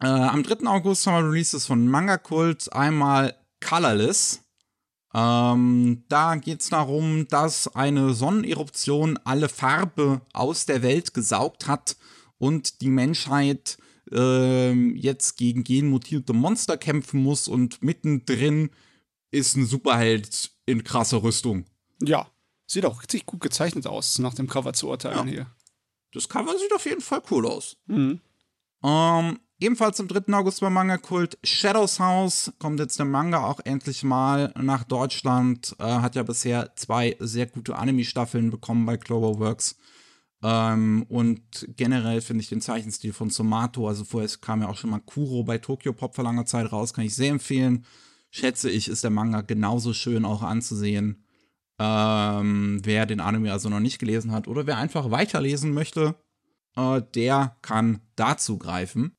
[0.00, 0.66] Äh, am 3.
[0.66, 2.72] August haben wir Releases von Manga Kult.
[2.72, 4.40] Einmal Colorless.
[5.14, 11.96] Ähm, da geht es darum, dass eine Sonneneruption alle Farbe aus der Welt gesaugt hat
[12.38, 13.78] und die Menschheit
[14.10, 18.70] ähm, jetzt gegen genmutierte Monster kämpfen muss und mittendrin
[19.30, 21.64] ist ein Superheld in krasser Rüstung.
[22.02, 22.26] Ja,
[22.66, 25.46] sieht auch richtig gut gezeichnet aus, nach dem Cover zu urteilen hier.
[26.12, 27.76] Das Cover sieht auf jeden Fall cool aus.
[27.86, 28.20] Mhm.
[28.82, 30.32] Ähm, ebenfalls am 3.
[30.34, 35.74] August beim Manga-Kult Shadows House kommt jetzt der Manga auch endlich mal nach Deutschland.
[35.78, 39.76] Äh, hat ja bisher zwei sehr gute Anime-Staffeln bekommen bei Cloverworks.
[40.44, 44.90] Ähm, und generell finde ich den Zeichenstil von Somato, also vorher kam ja auch schon
[44.90, 47.86] mal Kuro bei Tokyo Pop vor langer Zeit raus, kann ich sehr empfehlen.
[48.30, 51.23] Schätze ich, ist der Manga genauso schön auch anzusehen.
[51.78, 56.14] Ähm, wer den Anime also noch nicht gelesen hat oder wer einfach weiterlesen möchte,
[56.76, 59.16] äh, der kann dazu greifen.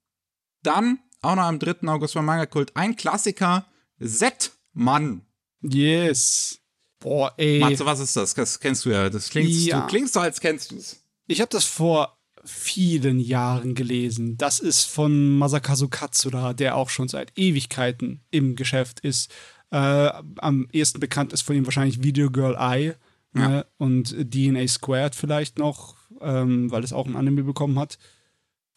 [0.63, 1.87] Dann, auch noch am 3.
[1.89, 3.65] August beim Manga Kult, ein Klassiker,
[4.03, 5.21] Z-Mann.
[5.61, 6.59] Yes.
[6.99, 7.59] Boah, ey.
[7.59, 8.33] Matze, was ist das?
[8.33, 9.09] Das kennst du ja.
[9.09, 9.81] Das klingt, Ja.
[9.81, 11.03] du klingst so, als kennst du es.
[11.27, 14.37] Ich habe das vor vielen Jahren gelesen.
[14.37, 19.33] Das ist von Masakazu Katsura, der auch schon seit Ewigkeiten im Geschäft ist.
[19.75, 22.95] Äh, am ehesten bekannt ist von ihm wahrscheinlich Video Girl Eye
[23.35, 23.49] ja.
[23.49, 23.65] ne?
[23.77, 27.97] und DNA Squared vielleicht noch, ähm, weil es auch ein Anime bekommen hat.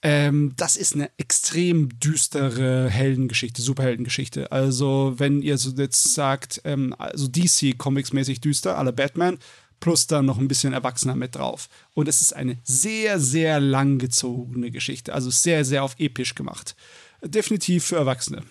[0.02, 4.50] Ähm, das ist eine extrem düstere Heldengeschichte, Superheldengeschichte.
[4.50, 9.38] Also, wenn ihr so jetzt sagt, ähm, also DC Comics mäßig düster, alle Batman,
[9.78, 11.68] plus dann noch ein bisschen Erwachsener mit drauf.
[11.94, 16.74] Und es ist eine sehr, sehr langgezogene Geschichte, also sehr, sehr auf episch gemacht.
[17.22, 18.42] Definitiv für Erwachsene.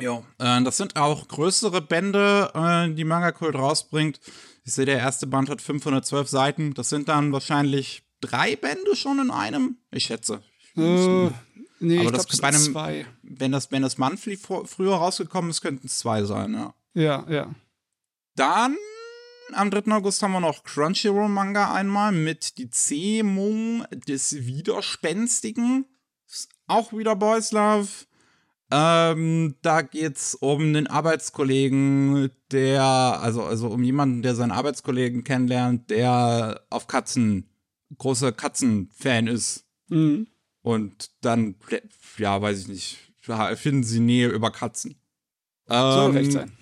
[0.00, 4.20] Ja, äh, das sind auch größere Bände, äh, die Manga Kult rausbringt.
[4.64, 6.74] Ich sehe, der erste Band hat 512 Seiten.
[6.74, 9.78] Das sind dann wahrscheinlich drei Bände schon in einem.
[9.90, 10.42] Ich schätze.
[10.76, 11.30] Äh,
[11.80, 13.06] nee, Aber ich das glaube, bei einem, zwei.
[13.22, 16.74] Wenn das, wenn das Monthly vor, früher rausgekommen ist, könnten es zwei sein, ja.
[16.94, 17.54] Ja, ja.
[18.36, 18.76] Dann
[19.52, 19.92] am 3.
[19.92, 25.86] August haben wir noch Crunchyroll Manga einmal mit die Zähmung des Widerspenstigen.
[26.66, 27.88] Auch wieder Boys Love.
[28.76, 35.90] Ähm, da geht's um einen Arbeitskollegen, der, also, also um jemanden, der seinen Arbeitskollegen kennenlernt,
[35.90, 37.48] der auf Katzen,
[37.98, 39.64] großer Katzenfan ist.
[39.88, 40.26] Mhm.
[40.62, 41.54] Und dann,
[42.18, 42.98] ja, weiß ich nicht,
[43.54, 44.96] finden sie Nähe über Katzen.
[45.68, 46.52] Soll Ähm, recht sein.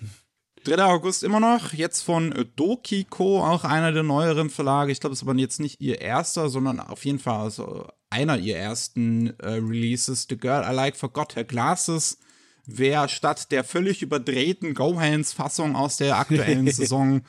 [0.63, 0.83] 3.
[0.83, 4.91] August immer noch, jetzt von Dokiko, auch einer der neueren Verlage.
[4.91, 8.37] Ich glaube, es ist aber jetzt nicht ihr erster, sondern auf jeden Fall also einer
[8.37, 10.27] ihr ersten äh, Releases.
[10.29, 12.17] The Girl I Like Forgot Her Glasses.
[12.65, 17.21] Wer statt der völlig überdrehten Gohans-Fassung aus der aktuellen Saison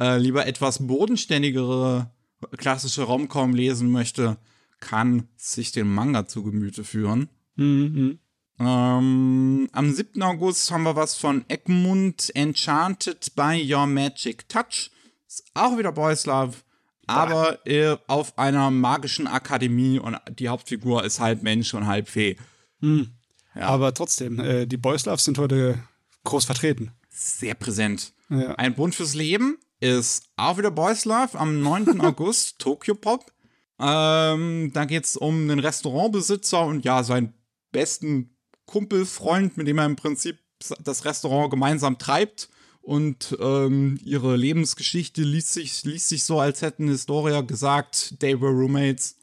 [0.00, 2.10] äh, lieber etwas bodenständigere
[2.56, 4.36] klassische Romcom lesen möchte,
[4.80, 7.28] kann sich den Manga zu Gemüte führen.
[7.56, 8.18] Mhm.
[8.60, 10.22] Ähm, am 7.
[10.22, 14.90] August haben wir was von Egmont Enchanted by Your Magic Touch.
[15.26, 16.58] Ist auch wieder Boys Love,
[17.06, 22.36] aber äh, auf einer magischen Akademie und die Hauptfigur ist halb Mensch und halb Fee.
[22.80, 23.10] Mhm.
[23.56, 23.62] Ja.
[23.68, 25.82] Aber trotzdem, äh, die Boys Love sind heute
[26.22, 26.92] groß vertreten.
[27.10, 28.12] Sehr präsent.
[28.30, 28.54] Ja.
[28.54, 32.00] Ein Bund fürs Leben ist auch wieder Boys Love am 9.
[32.00, 33.32] August, Tokyo Pop.
[33.80, 37.34] Ähm, da geht es um einen Restaurantbesitzer und ja, seinen
[37.72, 38.33] besten
[38.74, 40.40] Kumpelfreund, mit dem er im Prinzip
[40.82, 42.48] das Restaurant gemeinsam treibt.
[42.82, 48.50] Und ähm, ihre Lebensgeschichte liest sich, liest sich so, als hätten Historia gesagt, they were
[48.50, 49.16] roommates.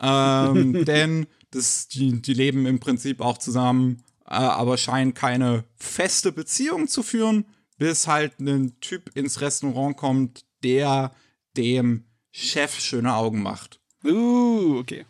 [0.00, 6.30] Ähm, denn das, die, die leben im Prinzip auch zusammen, äh, aber scheinen keine feste
[6.30, 7.44] Beziehung zu führen,
[7.78, 11.12] bis halt ein Typ ins Restaurant kommt, der
[11.56, 13.80] dem Chef schöne Augen macht.
[14.04, 15.06] Uh, okay.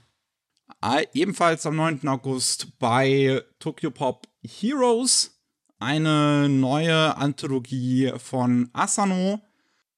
[1.13, 2.07] Ebenfalls am 9.
[2.07, 5.37] August bei Tokyo Pop Heroes
[5.81, 9.41] eine neue Anthologie von Asano,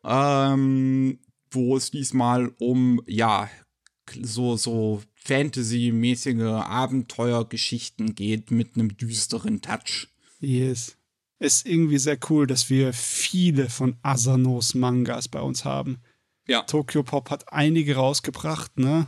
[0.03, 1.19] ähm,
[1.51, 3.51] wo es diesmal um, ja,
[4.23, 10.09] so, so Fantasy-mäßige Abenteuergeschichten geht mit einem düsteren Touch.
[10.41, 10.97] Yes.
[11.39, 15.99] Ist irgendwie sehr cool, dass wir viele von Asanos Mangas bei uns haben.
[16.47, 16.63] Ja.
[16.63, 19.07] Tokyo Pop hat einige rausgebracht, ne?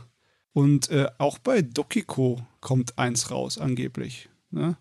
[0.53, 4.29] Und äh, auch bei Dokiko kommt eins raus, angeblich.
[4.49, 4.77] Ne?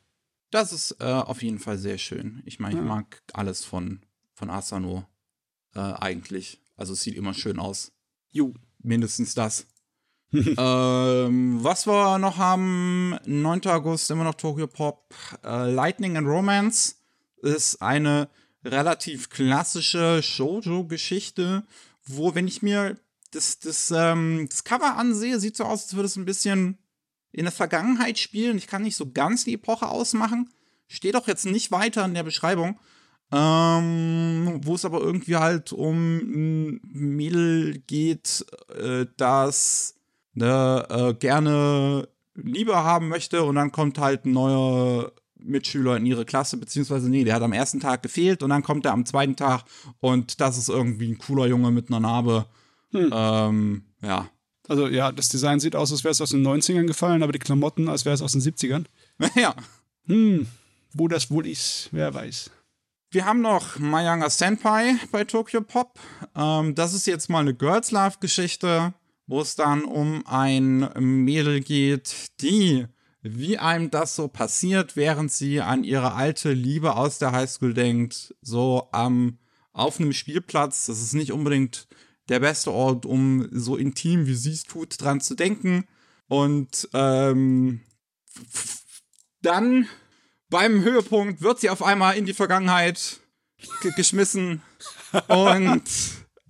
[0.51, 2.43] Das ist äh, auf jeden Fall sehr schön.
[2.45, 2.85] Ich meine, ich Ja.
[2.87, 4.01] mag alles von,
[4.35, 5.07] von Asano
[5.75, 6.61] äh, eigentlich.
[6.77, 7.93] Also es sieht immer schön aus.
[8.31, 8.53] Jo.
[8.83, 9.67] Mindestens das.
[10.33, 13.67] ähm, was wir noch haben, 9.
[13.67, 15.15] August, immer noch Tokyo Pop.
[15.45, 16.97] Äh, Lightning and Romance
[17.43, 18.29] ist eine
[18.65, 21.65] relativ klassische Shoujo-Geschichte,
[22.05, 22.97] wo, wenn ich mir
[23.33, 26.79] das, das, ähm, das Cover ansehe, sieht so aus, als würde es ein bisschen
[27.33, 28.59] in der Vergangenheit spielen.
[28.59, 30.51] Ich kann nicht so ganz die Epoche ausmachen.
[30.89, 32.79] Steht auch jetzt nicht weiter in der Beschreibung.
[33.33, 38.45] Ähm, wo es aber irgendwie halt um ein Mädel geht,
[38.77, 39.95] äh, das
[40.35, 46.25] ne, äh, gerne Liebe haben möchte und dann kommt halt ein neuer Mitschüler in ihre
[46.25, 49.37] Klasse, beziehungsweise nee, der hat am ersten Tag gefehlt und dann kommt er am zweiten
[49.37, 49.65] Tag
[50.01, 52.47] und das ist irgendwie ein cooler Junge mit einer Narbe.
[52.93, 53.11] Hm.
[53.13, 54.31] Ähm, ja.
[54.69, 57.39] Also ja, das Design sieht aus, als wäre es aus den 90ern gefallen, aber die
[57.39, 58.85] Klamotten, als wäre es aus den 70ern.
[59.35, 59.55] ja.
[60.07, 60.47] Hm,
[60.93, 62.51] wo das wohl ist, wer weiß.
[63.13, 65.99] Wir haben noch Mayanga Senpai bei Tokyo Pop.
[66.37, 68.95] Ähm, das ist jetzt mal eine Girls Love Geschichte,
[69.27, 72.87] wo es dann um ein Mädel geht, die,
[73.23, 78.35] wie einem das so passiert, während sie an ihre alte Liebe aus der Highschool denkt,
[78.41, 79.39] so am
[79.73, 80.87] auf einem Spielplatz.
[80.87, 81.89] Das ist nicht unbedingt
[82.31, 85.85] der beste Ort, um so intim wie sie es tut, dran zu denken.
[86.29, 87.81] Und ähm,
[89.43, 89.87] dann
[90.49, 93.21] beim Höhepunkt wird sie auf einmal in die Vergangenheit
[93.83, 94.63] ge geschmissen
[95.29, 95.83] und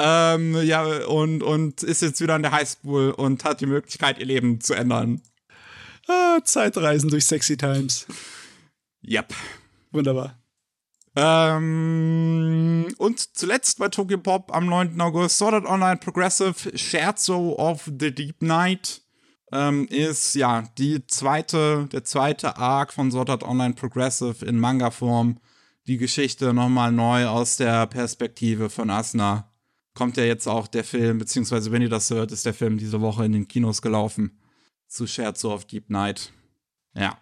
[0.03, 4.25] Ähm, ja, und, und ist jetzt wieder in der Highschool und hat die Möglichkeit, ihr
[4.25, 5.21] Leben zu ändern.
[6.09, 8.07] Ah, Zeitreisen durch Sexy Times.
[9.07, 9.35] Yep.
[9.93, 10.40] Wunderbar.
[11.17, 15.01] Ähm, und zuletzt bei Tokyo Pop am 9.
[15.01, 19.03] August Art Online Progressive Scherzo of the Deep Night
[19.53, 25.41] ähm, ist ja die zweite, der zweite Arc von Art Online Progressive in Manga-Form.
[25.87, 29.51] Die Geschichte nochmal neu aus der Perspektive von Asuna.
[29.95, 33.01] Kommt ja jetzt auch der Film, beziehungsweise wenn ihr das hört, ist der Film diese
[33.01, 34.39] Woche in den Kinos gelaufen.
[34.87, 36.33] Zu Scherzo of Deep Night.
[36.95, 37.19] Ja.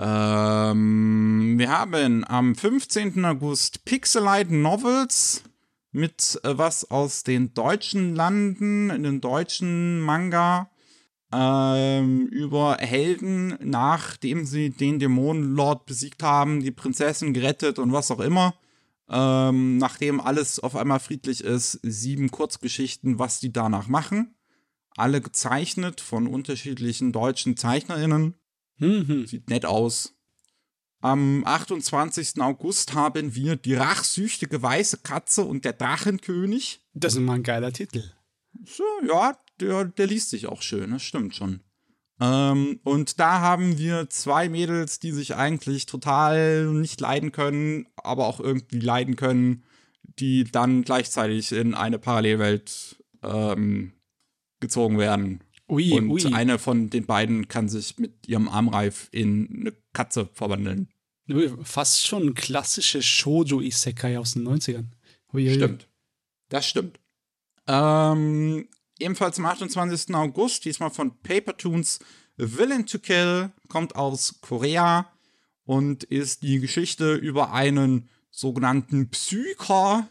[0.00, 3.24] Ähm, wir haben am 15.
[3.24, 5.42] August Pixelite Novels
[5.90, 10.70] mit äh, was aus den deutschen Landen, in den deutschen Manga
[11.32, 18.20] ähm, über Helden, nachdem sie den Dämonenlord besiegt haben, die Prinzessin gerettet und was auch
[18.20, 18.54] immer.
[19.10, 24.36] Ähm, nachdem alles auf einmal friedlich ist, sieben Kurzgeschichten, was die danach machen.
[24.96, 28.34] Alle gezeichnet von unterschiedlichen deutschen ZeichnerInnen.
[28.78, 29.26] Mhm.
[29.26, 30.14] Sieht nett aus.
[31.00, 32.40] Am 28.
[32.40, 36.80] August haben wir die rachsüchtige weiße Katze und der Drachenkönig.
[36.92, 38.02] Das ist mal ein geiler Titel.
[38.64, 41.60] So, ja, der, der liest sich auch schön, das stimmt schon.
[42.20, 48.26] Ähm, und da haben wir zwei Mädels, die sich eigentlich total nicht leiden können, aber
[48.26, 49.62] auch irgendwie leiden können,
[50.02, 53.92] die dann gleichzeitig in eine Parallelwelt ähm,
[54.58, 55.44] gezogen werden.
[55.68, 56.32] Ui, und ui.
[56.32, 60.88] eine von den beiden kann sich mit ihrem Armreif in eine Katze verwandeln.
[61.62, 64.86] Fast schon klassische Shoujo-Isekai aus den 90ern.
[65.34, 65.52] Ui.
[65.52, 65.86] Stimmt.
[66.48, 66.98] Das stimmt.
[67.66, 68.66] Ähm,
[68.98, 70.14] ebenfalls am 28.
[70.14, 71.98] August, diesmal von Papertoons,
[72.36, 75.10] Villain to Kill, kommt aus Korea
[75.64, 80.08] und ist die Geschichte über einen sogenannten Psyker.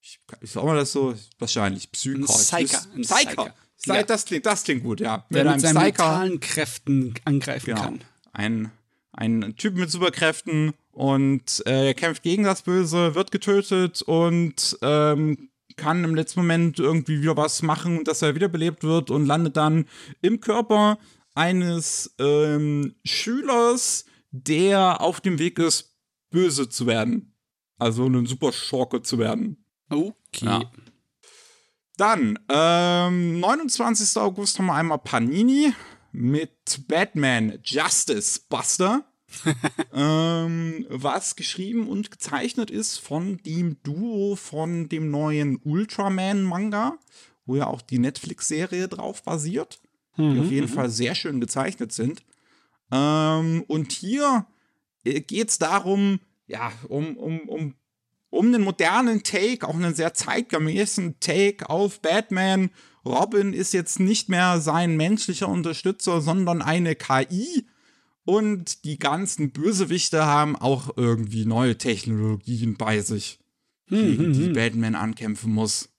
[0.00, 2.18] Ich, ich sag mal das so, wahrscheinlich Psyker.
[2.18, 3.54] Ein Psyker, ein Psyker.
[3.82, 4.02] Psy- Ja.
[4.02, 5.24] Das, klingt, das klingt gut, ja.
[5.30, 7.82] Der mit einem seinen Psyker- mentalen Kräften angreifen Genau.
[7.82, 8.00] kann.
[8.32, 8.70] Ein,
[9.12, 15.50] ein Typ mit Superkräften und äh, er kämpft gegen das Böse, wird getötet und ähm,
[15.76, 19.86] kann im letzten Moment irgendwie wieder was machen, dass er wiederbelebt wird und landet dann
[20.22, 20.98] im Körper
[21.34, 25.94] eines ähm, Schülers, der auf dem Weg ist,
[26.30, 27.34] böse zu werden.
[27.78, 29.64] Also ein super Schurke zu werden.
[29.90, 30.10] Okay.
[30.46, 30.62] Ja.
[31.96, 34.20] Dann, ähm, 29.
[34.20, 35.72] August haben wir einmal Panini
[36.12, 39.04] mit Batman Justice Buster.
[39.92, 46.96] ähm, was geschrieben und gezeichnet ist von dem Duo von dem neuen Ultraman-Manga,
[47.44, 49.80] wo ja auch die Netflix-Serie drauf basiert,
[50.16, 52.22] die auf jeden Fall sehr schön gezeichnet sind.
[52.92, 54.46] Ähm, und hier
[55.04, 57.74] geht es darum, ja, um, um, um,
[58.36, 62.70] um einen modernen Take, auch einen sehr zeitgemäßen Take auf Batman.
[63.04, 67.66] Robin ist jetzt nicht mehr sein menschlicher Unterstützer, sondern eine KI.
[68.24, 73.38] Und die ganzen Bösewichte haben auch irgendwie neue Technologien bei sich,
[73.88, 75.90] gegen die Batman ankämpfen muss.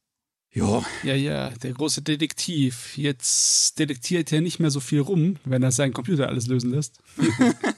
[0.53, 2.97] Ja, Ja, ja, der große Detektiv.
[2.97, 6.99] Jetzt detektiert er nicht mehr so viel rum, wenn er seinen Computer alles lösen lässt.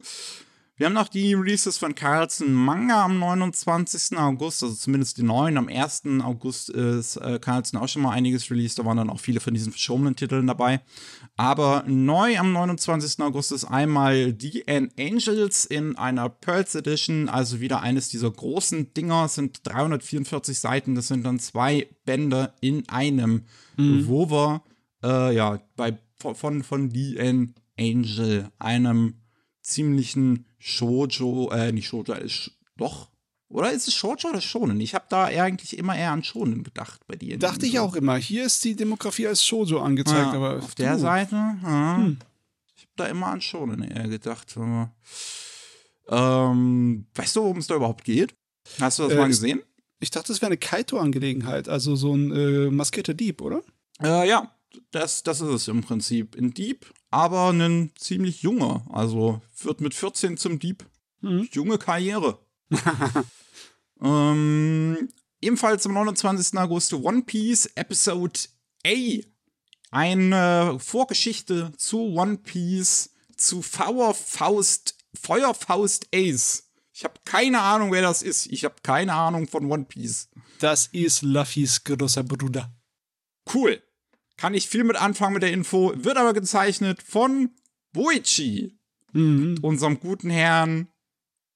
[0.80, 4.16] Wir haben noch die Releases von Carlsen Manga am 29.
[4.16, 5.58] August, also zumindest die neuen.
[5.58, 6.04] Am 1.
[6.22, 9.52] August ist äh, Carlsen auch schon mal einiges released, da waren dann auch viele von
[9.52, 10.80] diesen verschobenen Titeln dabei.
[11.36, 13.20] Aber neu am 29.
[13.20, 19.26] August ist einmal DN Angels in einer Pearls Edition, also wieder eines dieser großen Dinger,
[19.26, 23.42] Es sind 344 Seiten, das sind dann zwei Bände in einem,
[23.76, 24.62] wo wir
[25.04, 29.16] äh, ja bei von, von DN Angel, einem
[29.60, 33.08] ziemlichen Shoujo, äh, nicht Shoujo, äh, sch doch.
[33.48, 34.80] Oder ist es Shoujo oder Shonen?
[34.80, 37.36] Ich habe da eigentlich immer eher an Shonen gedacht bei dir.
[37.36, 38.16] Dachte ich auch immer.
[38.16, 42.12] Hier ist die Demografie als Shoujo angezeigt, Ja, aber auf der du, Seite, ja.
[42.76, 44.54] Ich habe da immer an Shonen eher gedacht.
[46.08, 48.34] Ähm, weißt du, worum es da überhaupt geht?
[48.80, 49.62] Hast du das Äh, mal gesehen?
[49.98, 53.62] Ich dachte, das wäre eine Kaito-Angelegenheit, also so ein äh, maskierter Dieb, oder?
[54.02, 54.54] Äh, ja,
[54.92, 56.36] das, das ist es im Prinzip.
[56.36, 58.84] Ein Dieb, aber ein ziemlich junger.
[58.90, 60.86] Also wird mit 14 zum Dieb.
[61.22, 62.38] Junge Karriere.
[64.02, 65.08] ähm,
[65.40, 66.58] ebenfalls am 29.
[66.58, 68.40] August One Piece Episode
[68.86, 69.20] A.
[69.90, 76.70] Eine Vorgeschichte zu One Piece, zu Feuerfaust, Feuerfaust Ace.
[76.92, 78.46] Ich habe keine Ahnung, wer das ist.
[78.46, 80.28] Ich habe keine Ahnung von One Piece.
[80.60, 82.72] Das ist Luffys großer Bruder.
[83.52, 83.82] Cool.
[84.40, 85.92] Kann ich viel mit anfangen mit der Info.
[85.94, 87.50] Wird aber gezeichnet von
[87.92, 88.78] Boichi,
[89.12, 89.58] Mhm.
[89.60, 90.88] unserem guten Herrn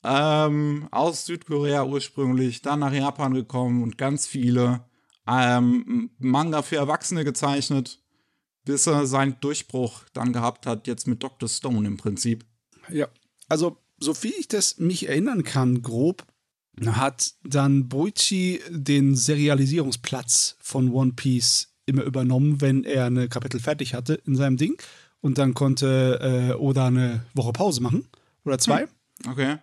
[0.02, 4.84] ähm, aus Südkorea ursprünglich, dann nach Japan gekommen und ganz viele
[5.26, 8.02] ähm, Manga für Erwachsene gezeichnet,
[8.66, 11.48] bis er seinen Durchbruch dann gehabt hat, jetzt mit Dr.
[11.48, 12.44] Stone im Prinzip.
[12.90, 13.08] Ja,
[13.48, 16.26] also so viel ich das mich erinnern kann, grob,
[16.84, 23.94] hat dann Boichi den Serialisierungsplatz von One Piece immer übernommen, wenn er eine Kapitel fertig
[23.94, 24.80] hatte in seinem Ding.
[25.20, 28.06] Und dann konnte äh, Oda eine Woche Pause machen
[28.44, 28.82] oder zwei.
[28.82, 28.88] Hm.
[29.30, 29.56] Okay.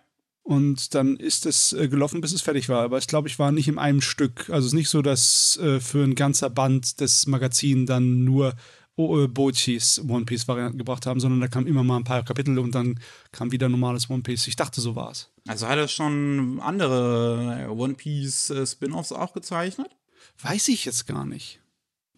[0.44, 2.82] Und dann ist es äh, gelaufen, bis es fertig war.
[2.82, 4.50] Aber ich glaube, ich war nicht in einem Stück.
[4.50, 8.54] Also es ist nicht so, dass äh, für ein ganzer Band des Magazin dann nur
[8.96, 12.58] oh, Boichis One Piece Varianten gebracht haben, sondern da kam immer mal ein paar Kapitel
[12.58, 12.98] und dann
[13.30, 14.48] kam wieder normales One Piece.
[14.48, 15.30] Ich dachte, so war es.
[15.46, 19.96] Also hat er schon andere One Piece äh, Spin-offs auch gezeichnet?
[20.40, 21.60] Weiß ich jetzt gar nicht.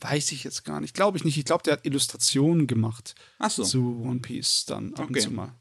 [0.00, 0.94] Weiß ich jetzt gar nicht.
[0.94, 1.38] Glaube ich nicht.
[1.38, 3.62] Ich glaube, der hat Illustrationen gemacht Ach so.
[3.64, 5.14] zu One Piece dann ab Okay.
[5.14, 5.54] und zu mal.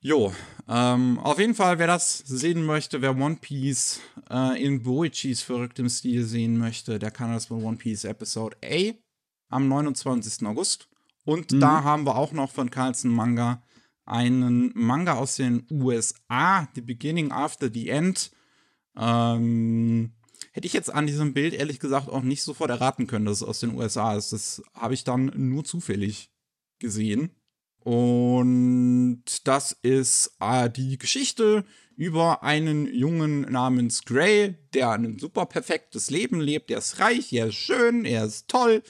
[0.00, 0.32] Jo,
[0.68, 4.00] ähm, auf jeden Fall, wer das sehen möchte, wer One Piece
[4.30, 8.92] äh, in Boichis verrücktem Stil sehen möchte, der kann das bei One Piece Episode A
[9.48, 10.46] am 29.
[10.46, 10.88] August.
[11.24, 11.60] Und Mhm.
[11.60, 13.62] da haben wir auch noch von Carlson Manga
[14.06, 18.30] einen Manga aus den USA, The Beginning After the End.
[18.96, 20.12] Ähm,
[20.52, 23.48] hätte ich jetzt an diesem Bild ehrlich gesagt auch nicht sofort erraten können, dass es
[23.48, 24.32] aus den USA ist.
[24.32, 26.30] Das habe ich dann nur zufällig
[26.78, 27.30] gesehen.
[27.80, 31.64] Und das ist äh, die Geschichte
[31.96, 36.70] über einen Jungen namens Gray, der ein super perfektes Leben lebt.
[36.70, 38.82] Er ist reich, er ist schön, er ist toll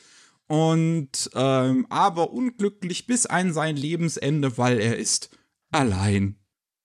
[0.49, 5.31] und ähm, aber unglücklich bis an sein Lebensende, weil er ist
[5.71, 6.37] allein.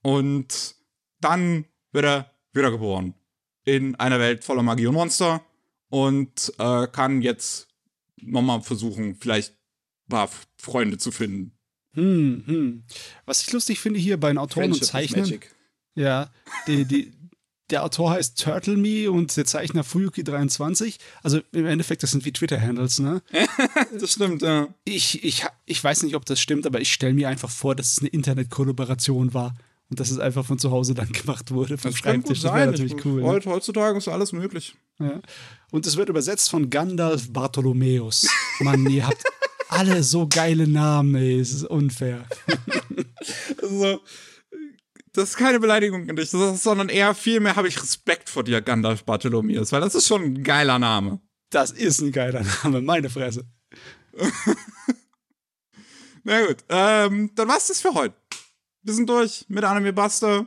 [0.01, 0.75] Und
[1.21, 3.15] dann wird er wiedergeboren
[3.65, 5.41] in einer Welt voller Magie und Monster
[5.89, 7.67] und äh, kann jetzt
[8.21, 11.57] nochmal versuchen, vielleicht ein paar Freunde zu finden.
[11.93, 12.83] Hm, hm.
[13.25, 15.39] Was ich lustig finde hier bei den Autoren und Friendship is Zeichnern.
[15.95, 16.31] Ja,
[16.67, 17.11] die, die,
[17.69, 20.97] der Autor heißt Turtle Me und der Zeichner Fuyuki23.
[21.21, 23.21] Also im Endeffekt, das sind wie Twitter-Handles, ne?
[23.99, 24.67] Das stimmt, ja.
[24.85, 27.93] Ich, ich, ich weiß nicht, ob das stimmt, aber ich stelle mir einfach vor, dass
[27.93, 29.53] es eine Internet-Kollaboration war
[29.93, 32.41] und dass es einfach von zu Hause dann gemacht wurde, vom Das Schreibtisch.
[32.41, 33.21] Das wäre natürlich Ich- cool.
[33.21, 33.27] Ne?
[33.27, 34.75] Heut- Heutzutage ist alles möglich.
[34.99, 35.21] Ja.
[35.71, 38.27] Und es wird übersetzt von Gandalf Bartholomäus.
[38.59, 39.23] Mann, ihr habt
[39.69, 41.39] alle so geile Namen, ey.
[41.39, 42.25] Es ist unfair.
[43.61, 44.01] Also,
[45.13, 48.61] das ist keine Beleidigung an dich, ist, sondern eher vielmehr habe ich Respekt vor dir,
[48.61, 51.21] Gandalf Bartholomäus, weil das ist schon ein geiler Name.
[51.49, 53.45] Das ist ein geiler Name, meine Fresse.
[56.25, 58.15] Na gut, ähm, dann war's das für heute.
[58.83, 60.45] Wir sind durch mit Anime Buster.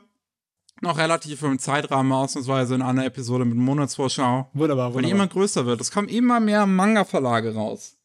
[0.82, 4.51] Noch relativ im Zeitrahmen, ausnahmsweise in einer Episode mit Monatsvorschau.
[4.53, 5.41] Wunderbar, Weil die immer wunderbar.
[5.41, 5.80] größer wird.
[5.80, 7.97] Es kommen immer mehr Manga-Verlage raus.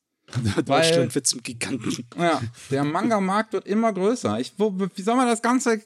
[0.65, 2.07] Deutschland wird zum Giganten.
[2.17, 4.39] Ja, der Manga-Markt wird immer größer.
[4.39, 5.81] Ich, wo, wie soll man das ganze,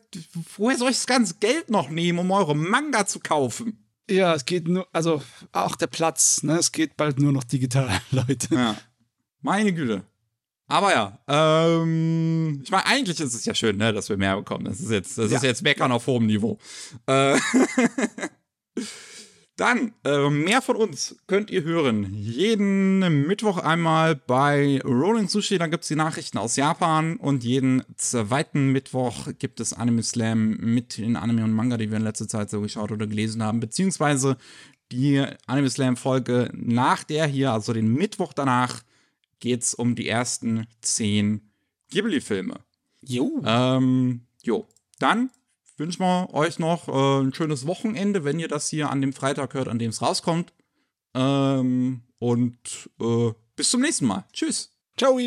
[0.57, 3.83] woher soll ich das ganze Geld noch nehmen, um eure Manga zu kaufen?
[4.07, 6.57] Ja, es geht nur, also auch der Platz, ne?
[6.59, 8.53] Es geht bald nur noch digital, Leute.
[8.53, 8.75] Ja.
[9.41, 10.03] Meine Güte.
[10.67, 14.65] Aber ja, ähm, ich meine, eigentlich ist es ja schön, ne, dass wir mehr bekommen.
[14.65, 15.37] Das ist jetzt, das Ja.
[15.37, 16.57] ist jetzt Meckern auf hohem Niveau.
[17.05, 17.37] Äh,
[19.57, 22.13] Dann, äh, mehr von uns könnt ihr hören.
[22.13, 27.15] Jeden Mittwoch einmal bei Rolling Sushi, da gibt's die Nachrichten aus Japan.
[27.15, 31.95] Und jeden zweiten Mittwoch gibt es Anime Slam mit den Anime und Manga, die wir
[31.97, 33.61] in letzter Zeit so geschaut oder gelesen haben.
[33.61, 34.35] Beziehungsweise
[34.91, 38.83] die Anime Slam Folge nach der hier, also den Mittwoch danach,
[39.39, 41.49] geht's um die ersten zehn
[41.91, 42.59] Ghibli-Filme.
[43.01, 43.41] Jo.
[43.45, 44.67] Ähm, jo,
[44.99, 45.29] dann
[45.77, 49.53] wünschen wir euch noch äh, ein schönes Wochenende, wenn ihr das hier an dem Freitag
[49.53, 50.53] hört, an dem es rauskommt.
[51.13, 54.25] Ähm, und äh, bis zum nächsten Mal.
[54.33, 54.71] Tschüss.
[54.97, 55.19] Ciao.